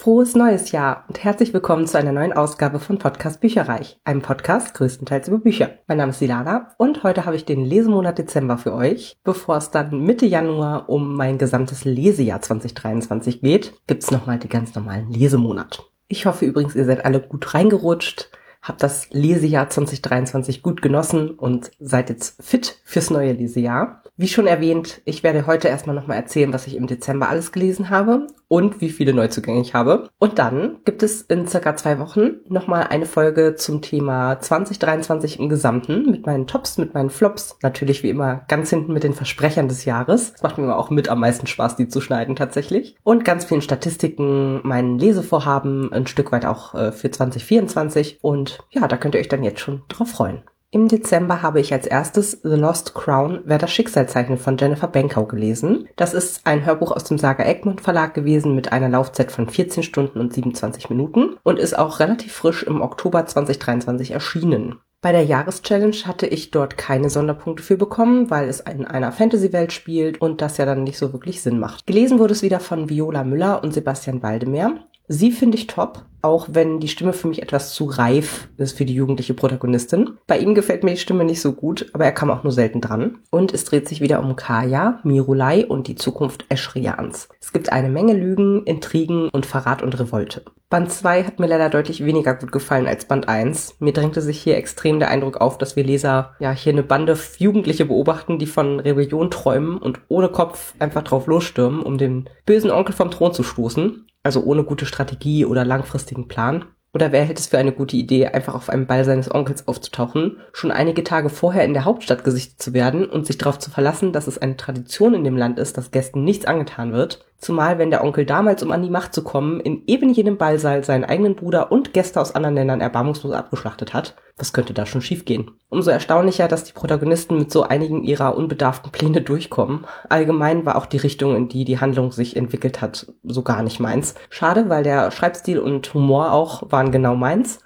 Frohes 0.00 0.34
neues 0.34 0.72
Jahr 0.72 1.04
und 1.08 1.22
herzlich 1.22 1.52
willkommen 1.52 1.86
zu 1.86 1.98
einer 1.98 2.12
neuen 2.12 2.32
Ausgabe 2.32 2.80
von 2.80 2.96
Podcast 2.96 3.38
Bücherreich, 3.42 3.98
einem 4.02 4.22
Podcast 4.22 4.72
größtenteils 4.72 5.28
über 5.28 5.36
Bücher. 5.36 5.72
Mein 5.88 5.98
Name 5.98 6.12
ist 6.12 6.20
Silana 6.20 6.72
und 6.78 7.02
heute 7.02 7.26
habe 7.26 7.36
ich 7.36 7.44
den 7.44 7.66
Lesemonat 7.66 8.16
Dezember 8.16 8.56
für 8.56 8.72
euch. 8.72 9.18
Bevor 9.24 9.58
es 9.58 9.70
dann 9.70 10.00
Mitte 10.00 10.24
Januar 10.24 10.88
um 10.88 11.16
mein 11.16 11.36
gesamtes 11.36 11.84
Lesejahr 11.84 12.40
2023 12.40 13.42
geht, 13.42 13.74
gibt's 13.88 14.10
nochmal 14.10 14.38
die 14.38 14.48
ganz 14.48 14.74
normalen 14.74 15.10
Lesemonat. 15.10 15.84
Ich 16.08 16.24
hoffe 16.24 16.46
übrigens, 16.46 16.74
ihr 16.74 16.86
seid 16.86 17.04
alle 17.04 17.20
gut 17.20 17.52
reingerutscht, 17.52 18.30
habt 18.62 18.82
das 18.82 19.10
Lesejahr 19.10 19.68
2023 19.68 20.62
gut 20.62 20.80
genossen 20.80 21.32
und 21.32 21.72
seid 21.78 22.08
jetzt 22.08 22.42
fit 22.42 22.80
fürs 22.84 23.10
neue 23.10 23.32
Lesejahr. 23.32 24.02
Wie 24.16 24.28
schon 24.28 24.46
erwähnt, 24.46 25.02
ich 25.04 25.22
werde 25.22 25.46
heute 25.46 25.68
erstmal 25.68 25.94
nochmal 25.94 26.16
erzählen, 26.16 26.54
was 26.54 26.66
ich 26.66 26.76
im 26.76 26.86
Dezember 26.86 27.28
alles 27.28 27.52
gelesen 27.52 27.90
habe 27.90 28.26
und 28.50 28.80
wie 28.80 28.90
viele 28.90 29.14
Neuzugänge 29.14 29.60
ich 29.60 29.74
habe. 29.74 30.10
Und 30.18 30.40
dann 30.40 30.78
gibt 30.84 31.04
es 31.04 31.22
in 31.22 31.46
circa 31.46 31.76
zwei 31.76 32.00
Wochen 32.00 32.40
nochmal 32.48 32.88
eine 32.90 33.06
Folge 33.06 33.54
zum 33.54 33.80
Thema 33.80 34.40
2023 34.40 35.38
im 35.38 35.48
Gesamten 35.48 36.10
mit 36.10 36.26
meinen 36.26 36.48
Tops, 36.48 36.76
mit 36.76 36.92
meinen 36.92 37.10
Flops. 37.10 37.56
Natürlich 37.62 38.02
wie 38.02 38.10
immer 38.10 38.42
ganz 38.48 38.70
hinten 38.70 38.92
mit 38.92 39.04
den 39.04 39.14
Versprechern 39.14 39.68
des 39.68 39.84
Jahres. 39.84 40.32
Das 40.32 40.42
macht 40.42 40.58
mir 40.58 40.76
auch 40.76 40.90
mit 40.90 41.08
am 41.08 41.20
meisten 41.20 41.46
Spaß, 41.46 41.76
die 41.76 41.86
zu 41.86 42.00
schneiden 42.00 42.34
tatsächlich. 42.34 42.96
Und 43.04 43.24
ganz 43.24 43.44
vielen 43.44 43.62
Statistiken, 43.62 44.66
meinen 44.66 44.98
Lesevorhaben, 44.98 45.92
ein 45.92 46.08
Stück 46.08 46.32
weit 46.32 46.44
auch 46.44 46.74
äh, 46.74 46.90
für 46.90 47.10
2024. 47.10 48.18
Und 48.20 48.58
ja, 48.70 48.88
da 48.88 48.96
könnt 48.96 49.14
ihr 49.14 49.20
euch 49.20 49.28
dann 49.28 49.44
jetzt 49.44 49.60
schon 49.60 49.82
drauf 49.88 50.10
freuen. 50.10 50.42
Im 50.72 50.86
Dezember 50.86 51.42
habe 51.42 51.58
ich 51.58 51.72
als 51.72 51.84
erstes 51.84 52.42
The 52.44 52.54
Lost 52.54 52.94
Crown, 52.94 53.40
Wer 53.44 53.58
das 53.58 53.72
Schicksal 53.72 54.08
zeichnet 54.08 54.38
von 54.38 54.56
Jennifer 54.56 54.86
Benkau 54.86 55.24
gelesen. 55.26 55.88
Das 55.96 56.14
ist 56.14 56.46
ein 56.46 56.64
Hörbuch 56.64 56.92
aus 56.92 57.02
dem 57.02 57.18
Saga 57.18 57.44
Egmont 57.44 57.80
Verlag 57.80 58.14
gewesen 58.14 58.54
mit 58.54 58.70
einer 58.70 58.88
Laufzeit 58.88 59.32
von 59.32 59.48
14 59.48 59.82
Stunden 59.82 60.20
und 60.20 60.32
27 60.32 60.88
Minuten 60.88 61.34
und 61.42 61.58
ist 61.58 61.76
auch 61.76 61.98
relativ 61.98 62.32
frisch 62.32 62.62
im 62.62 62.82
Oktober 62.82 63.26
2023 63.26 64.12
erschienen. 64.12 64.76
Bei 65.02 65.10
der 65.10 65.24
Jahreschallenge 65.24 66.06
hatte 66.06 66.28
ich 66.28 66.52
dort 66.52 66.78
keine 66.78 67.10
Sonderpunkte 67.10 67.64
für 67.64 67.76
bekommen, 67.76 68.30
weil 68.30 68.48
es 68.48 68.60
in 68.60 68.84
einer 68.84 69.10
Fantasy-Welt 69.10 69.72
spielt 69.72 70.20
und 70.20 70.40
das 70.40 70.56
ja 70.58 70.66
dann 70.66 70.84
nicht 70.84 70.98
so 70.98 71.12
wirklich 71.12 71.42
Sinn 71.42 71.58
macht. 71.58 71.88
Gelesen 71.88 72.20
wurde 72.20 72.34
es 72.34 72.42
wieder 72.42 72.60
von 72.60 72.88
Viola 72.88 73.24
Müller 73.24 73.64
und 73.64 73.72
Sebastian 73.72 74.22
Waldemeyer. 74.22 74.74
Sie 75.12 75.32
finde 75.32 75.58
ich 75.58 75.66
top, 75.66 76.04
auch 76.22 76.46
wenn 76.52 76.78
die 76.78 76.86
Stimme 76.86 77.12
für 77.12 77.26
mich 77.26 77.42
etwas 77.42 77.74
zu 77.74 77.86
reif 77.86 78.46
ist 78.58 78.78
für 78.78 78.84
die 78.84 78.94
jugendliche 78.94 79.34
Protagonistin. 79.34 80.10
Bei 80.28 80.38
ihm 80.38 80.54
gefällt 80.54 80.84
mir 80.84 80.92
die 80.92 81.00
Stimme 81.00 81.24
nicht 81.24 81.40
so 81.40 81.52
gut, 81.52 81.90
aber 81.94 82.04
er 82.04 82.12
kam 82.12 82.30
auch 82.30 82.44
nur 82.44 82.52
selten 82.52 82.80
dran. 82.80 83.18
Und 83.28 83.52
es 83.52 83.64
dreht 83.64 83.88
sich 83.88 84.00
wieder 84.00 84.22
um 84.22 84.36
Kaya, 84.36 85.00
Mirulai 85.02 85.66
und 85.66 85.88
die 85.88 85.96
Zukunft 85.96 86.44
Eschrians. 86.48 87.28
Es 87.40 87.52
gibt 87.52 87.72
eine 87.72 87.88
Menge 87.88 88.12
Lügen, 88.12 88.62
Intrigen 88.66 89.30
und 89.30 89.46
Verrat 89.46 89.82
und 89.82 89.98
Revolte. 89.98 90.44
Band 90.68 90.92
2 90.92 91.24
hat 91.24 91.40
mir 91.40 91.48
leider 91.48 91.70
deutlich 91.70 92.04
weniger 92.04 92.34
gut 92.34 92.52
gefallen 92.52 92.86
als 92.86 93.04
Band 93.04 93.28
1. 93.28 93.78
Mir 93.80 93.92
drängte 93.92 94.20
sich 94.20 94.40
hier 94.40 94.56
extrem 94.56 95.00
der 95.00 95.08
Eindruck 95.08 95.40
auf, 95.40 95.58
dass 95.58 95.74
wir 95.74 95.82
Leser 95.82 96.36
ja 96.38 96.52
hier 96.52 96.72
eine 96.72 96.84
Bande 96.84 97.18
Jugendliche 97.38 97.86
beobachten, 97.86 98.38
die 98.38 98.46
von 98.46 98.78
Rebellion 98.78 99.32
träumen 99.32 99.78
und 99.78 99.98
ohne 100.06 100.28
Kopf 100.28 100.74
einfach 100.78 101.02
drauf 101.02 101.26
losstürmen, 101.26 101.82
um 101.82 101.98
den 101.98 102.30
bösen 102.46 102.70
Onkel 102.70 102.94
vom 102.94 103.10
Thron 103.10 103.34
zu 103.34 103.42
stoßen. 103.42 104.06
Also 104.22 104.42
ohne 104.42 104.64
gute 104.64 104.86
Strategie 104.86 105.44
oder 105.44 105.64
langfristigen 105.64 106.28
Plan. 106.28 106.66
Oder 106.92 107.12
wer 107.12 107.24
hält 107.24 107.38
es 107.38 107.46
für 107.46 107.58
eine 107.58 107.72
gute 107.72 107.96
Idee, 107.96 108.26
einfach 108.26 108.54
auf 108.54 108.68
einem 108.68 108.86
Ball 108.86 109.04
seines 109.04 109.32
Onkels 109.32 109.68
aufzutauchen, 109.68 110.38
schon 110.52 110.72
einige 110.72 111.04
Tage 111.04 111.28
vorher 111.28 111.64
in 111.64 111.72
der 111.72 111.84
Hauptstadt 111.84 112.24
gesichtet 112.24 112.60
zu 112.60 112.74
werden 112.74 113.08
und 113.08 113.26
sich 113.26 113.38
darauf 113.38 113.60
zu 113.60 113.70
verlassen, 113.70 114.12
dass 114.12 114.26
es 114.26 114.38
eine 114.38 114.56
Tradition 114.56 115.14
in 115.14 115.22
dem 115.22 115.36
Land 115.36 115.58
ist, 115.60 115.78
dass 115.78 115.92
Gästen 115.92 116.24
nichts 116.24 116.46
angetan 116.46 116.92
wird, 116.92 117.24
zumal 117.40 117.78
wenn 117.78 117.90
der 117.90 118.04
Onkel 118.04 118.24
damals, 118.24 118.62
um 118.62 118.70
an 118.70 118.82
die 118.82 118.90
Macht 118.90 119.14
zu 119.14 119.24
kommen, 119.24 119.60
in 119.60 119.82
eben 119.86 120.10
jenem 120.10 120.36
Ballsaal 120.36 120.84
seinen 120.84 121.04
eigenen 121.04 121.34
Bruder 121.34 121.72
und 121.72 121.92
Gäste 121.92 122.20
aus 122.20 122.34
anderen 122.34 122.54
Ländern 122.54 122.80
erbarmungslos 122.80 123.32
abgeschlachtet 123.32 123.94
hat. 123.94 124.14
Was 124.36 124.52
könnte 124.52 124.72
da 124.72 124.86
schon 124.86 125.02
schiefgehen? 125.02 125.50
Umso 125.68 125.90
erstaunlicher, 125.90 126.48
dass 126.48 126.64
die 126.64 126.72
Protagonisten 126.72 127.36
mit 127.36 127.50
so 127.50 127.62
einigen 127.62 128.04
ihrer 128.04 128.36
unbedarften 128.36 128.92
Pläne 128.92 129.20
durchkommen. 129.22 129.84
Allgemein 130.08 130.64
war 130.64 130.76
auch 130.76 130.86
die 130.86 130.98
Richtung, 130.98 131.36
in 131.36 131.48
die 131.48 131.64
die 131.64 131.80
Handlung 131.80 132.12
sich 132.12 132.36
entwickelt 132.36 132.80
hat, 132.80 133.12
so 133.22 133.42
gar 133.42 133.62
nicht 133.62 133.80
meins. 133.80 134.14
Schade, 134.30 134.68
weil 134.68 134.82
der 134.82 135.10
Schreibstil 135.10 135.58
und 135.58 135.92
Humor 135.92 136.32
auch 136.32 136.70
waren 136.70 136.92
genau 136.92 137.16
meins. 137.16 137.60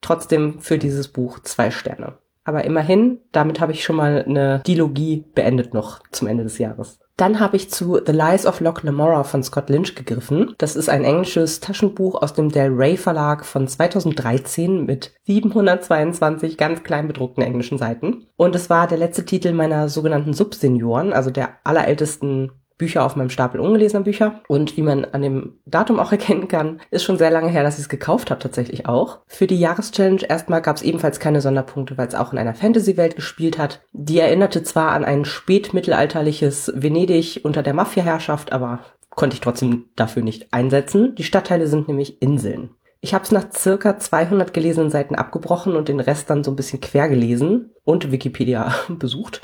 Trotzdem 0.00 0.60
für 0.60 0.78
dieses 0.78 1.08
Buch 1.08 1.40
zwei 1.40 1.70
Sterne. 1.70 2.18
Aber 2.44 2.64
immerhin, 2.64 3.20
damit 3.32 3.60
habe 3.60 3.72
ich 3.72 3.84
schon 3.84 3.96
mal 3.96 4.24
eine 4.26 4.60
Dilogie 4.66 5.24
beendet 5.34 5.74
noch 5.74 6.00
zum 6.10 6.26
Ende 6.26 6.42
des 6.42 6.58
Jahres. 6.58 6.98
Dann 7.20 7.38
habe 7.38 7.56
ich 7.56 7.68
zu 7.68 8.00
The 8.02 8.12
Lies 8.12 8.46
of 8.46 8.60
Loch 8.60 8.82
Lamora 8.82 9.24
von 9.24 9.42
Scott 9.42 9.68
Lynch 9.68 9.94
gegriffen. 9.94 10.54
Das 10.56 10.74
ist 10.74 10.88
ein 10.88 11.04
englisches 11.04 11.60
Taschenbuch 11.60 12.22
aus 12.22 12.32
dem 12.32 12.48
Del 12.48 12.72
Rey 12.72 12.96
Verlag 12.96 13.44
von 13.44 13.68
2013 13.68 14.86
mit 14.86 15.12
722 15.26 16.56
ganz 16.56 16.82
klein 16.82 17.08
bedruckten 17.08 17.42
englischen 17.42 17.76
Seiten. 17.76 18.26
Und 18.36 18.56
es 18.56 18.70
war 18.70 18.86
der 18.86 18.96
letzte 18.96 19.26
Titel 19.26 19.52
meiner 19.52 19.90
sogenannten 19.90 20.32
Subsenioren, 20.32 21.12
also 21.12 21.28
der 21.28 21.58
allerältesten 21.62 22.52
Bücher 22.80 23.04
auf 23.04 23.14
meinem 23.14 23.30
Stapel 23.30 23.60
ungelesener 23.60 24.02
Bücher. 24.02 24.40
Und 24.48 24.76
wie 24.76 24.82
man 24.82 25.04
an 25.04 25.22
dem 25.22 25.60
Datum 25.66 26.00
auch 26.00 26.10
erkennen 26.20 26.48
kann, 26.48 26.80
ist 26.90 27.04
schon 27.04 27.18
sehr 27.18 27.30
lange 27.30 27.50
her, 27.50 27.62
dass 27.62 27.74
ich 27.74 27.82
es 27.82 27.88
gekauft 27.88 28.30
habe, 28.30 28.40
tatsächlich 28.40 28.86
auch. 28.86 29.20
Für 29.28 29.46
die 29.46 29.60
Jahreschallenge 29.60 30.28
erstmal 30.28 30.62
gab 30.62 30.76
es 30.76 30.82
ebenfalls 30.82 31.20
keine 31.20 31.40
Sonderpunkte, 31.40 31.96
weil 31.96 32.08
es 32.08 32.14
auch 32.14 32.32
in 32.32 32.38
einer 32.38 32.54
Fantasy-Welt 32.54 33.14
gespielt 33.14 33.58
hat. 33.58 33.82
Die 33.92 34.18
erinnerte 34.18 34.62
zwar 34.62 34.92
an 34.92 35.04
ein 35.04 35.24
spätmittelalterliches 35.24 36.72
Venedig 36.74 37.40
unter 37.44 37.62
der 37.62 37.74
Mafia-Herrschaft, 37.74 38.52
aber 38.52 38.80
konnte 39.10 39.34
ich 39.34 39.40
trotzdem 39.40 39.84
dafür 39.96 40.22
nicht 40.22 40.52
einsetzen. 40.52 41.14
Die 41.14 41.24
Stadtteile 41.24 41.66
sind 41.66 41.88
nämlich 41.88 42.22
Inseln. 42.22 42.70
Ich 43.02 43.14
habe 43.14 43.24
es 43.24 43.32
nach 43.32 43.50
circa 43.50 43.98
200 43.98 44.52
gelesenen 44.52 44.90
Seiten 44.90 45.14
abgebrochen 45.14 45.74
und 45.74 45.88
den 45.88 46.00
Rest 46.00 46.28
dann 46.28 46.44
so 46.44 46.50
ein 46.50 46.56
bisschen 46.56 46.82
quer 46.82 47.08
gelesen 47.08 47.70
und 47.84 48.12
Wikipedia 48.12 48.74
besucht. 48.88 49.40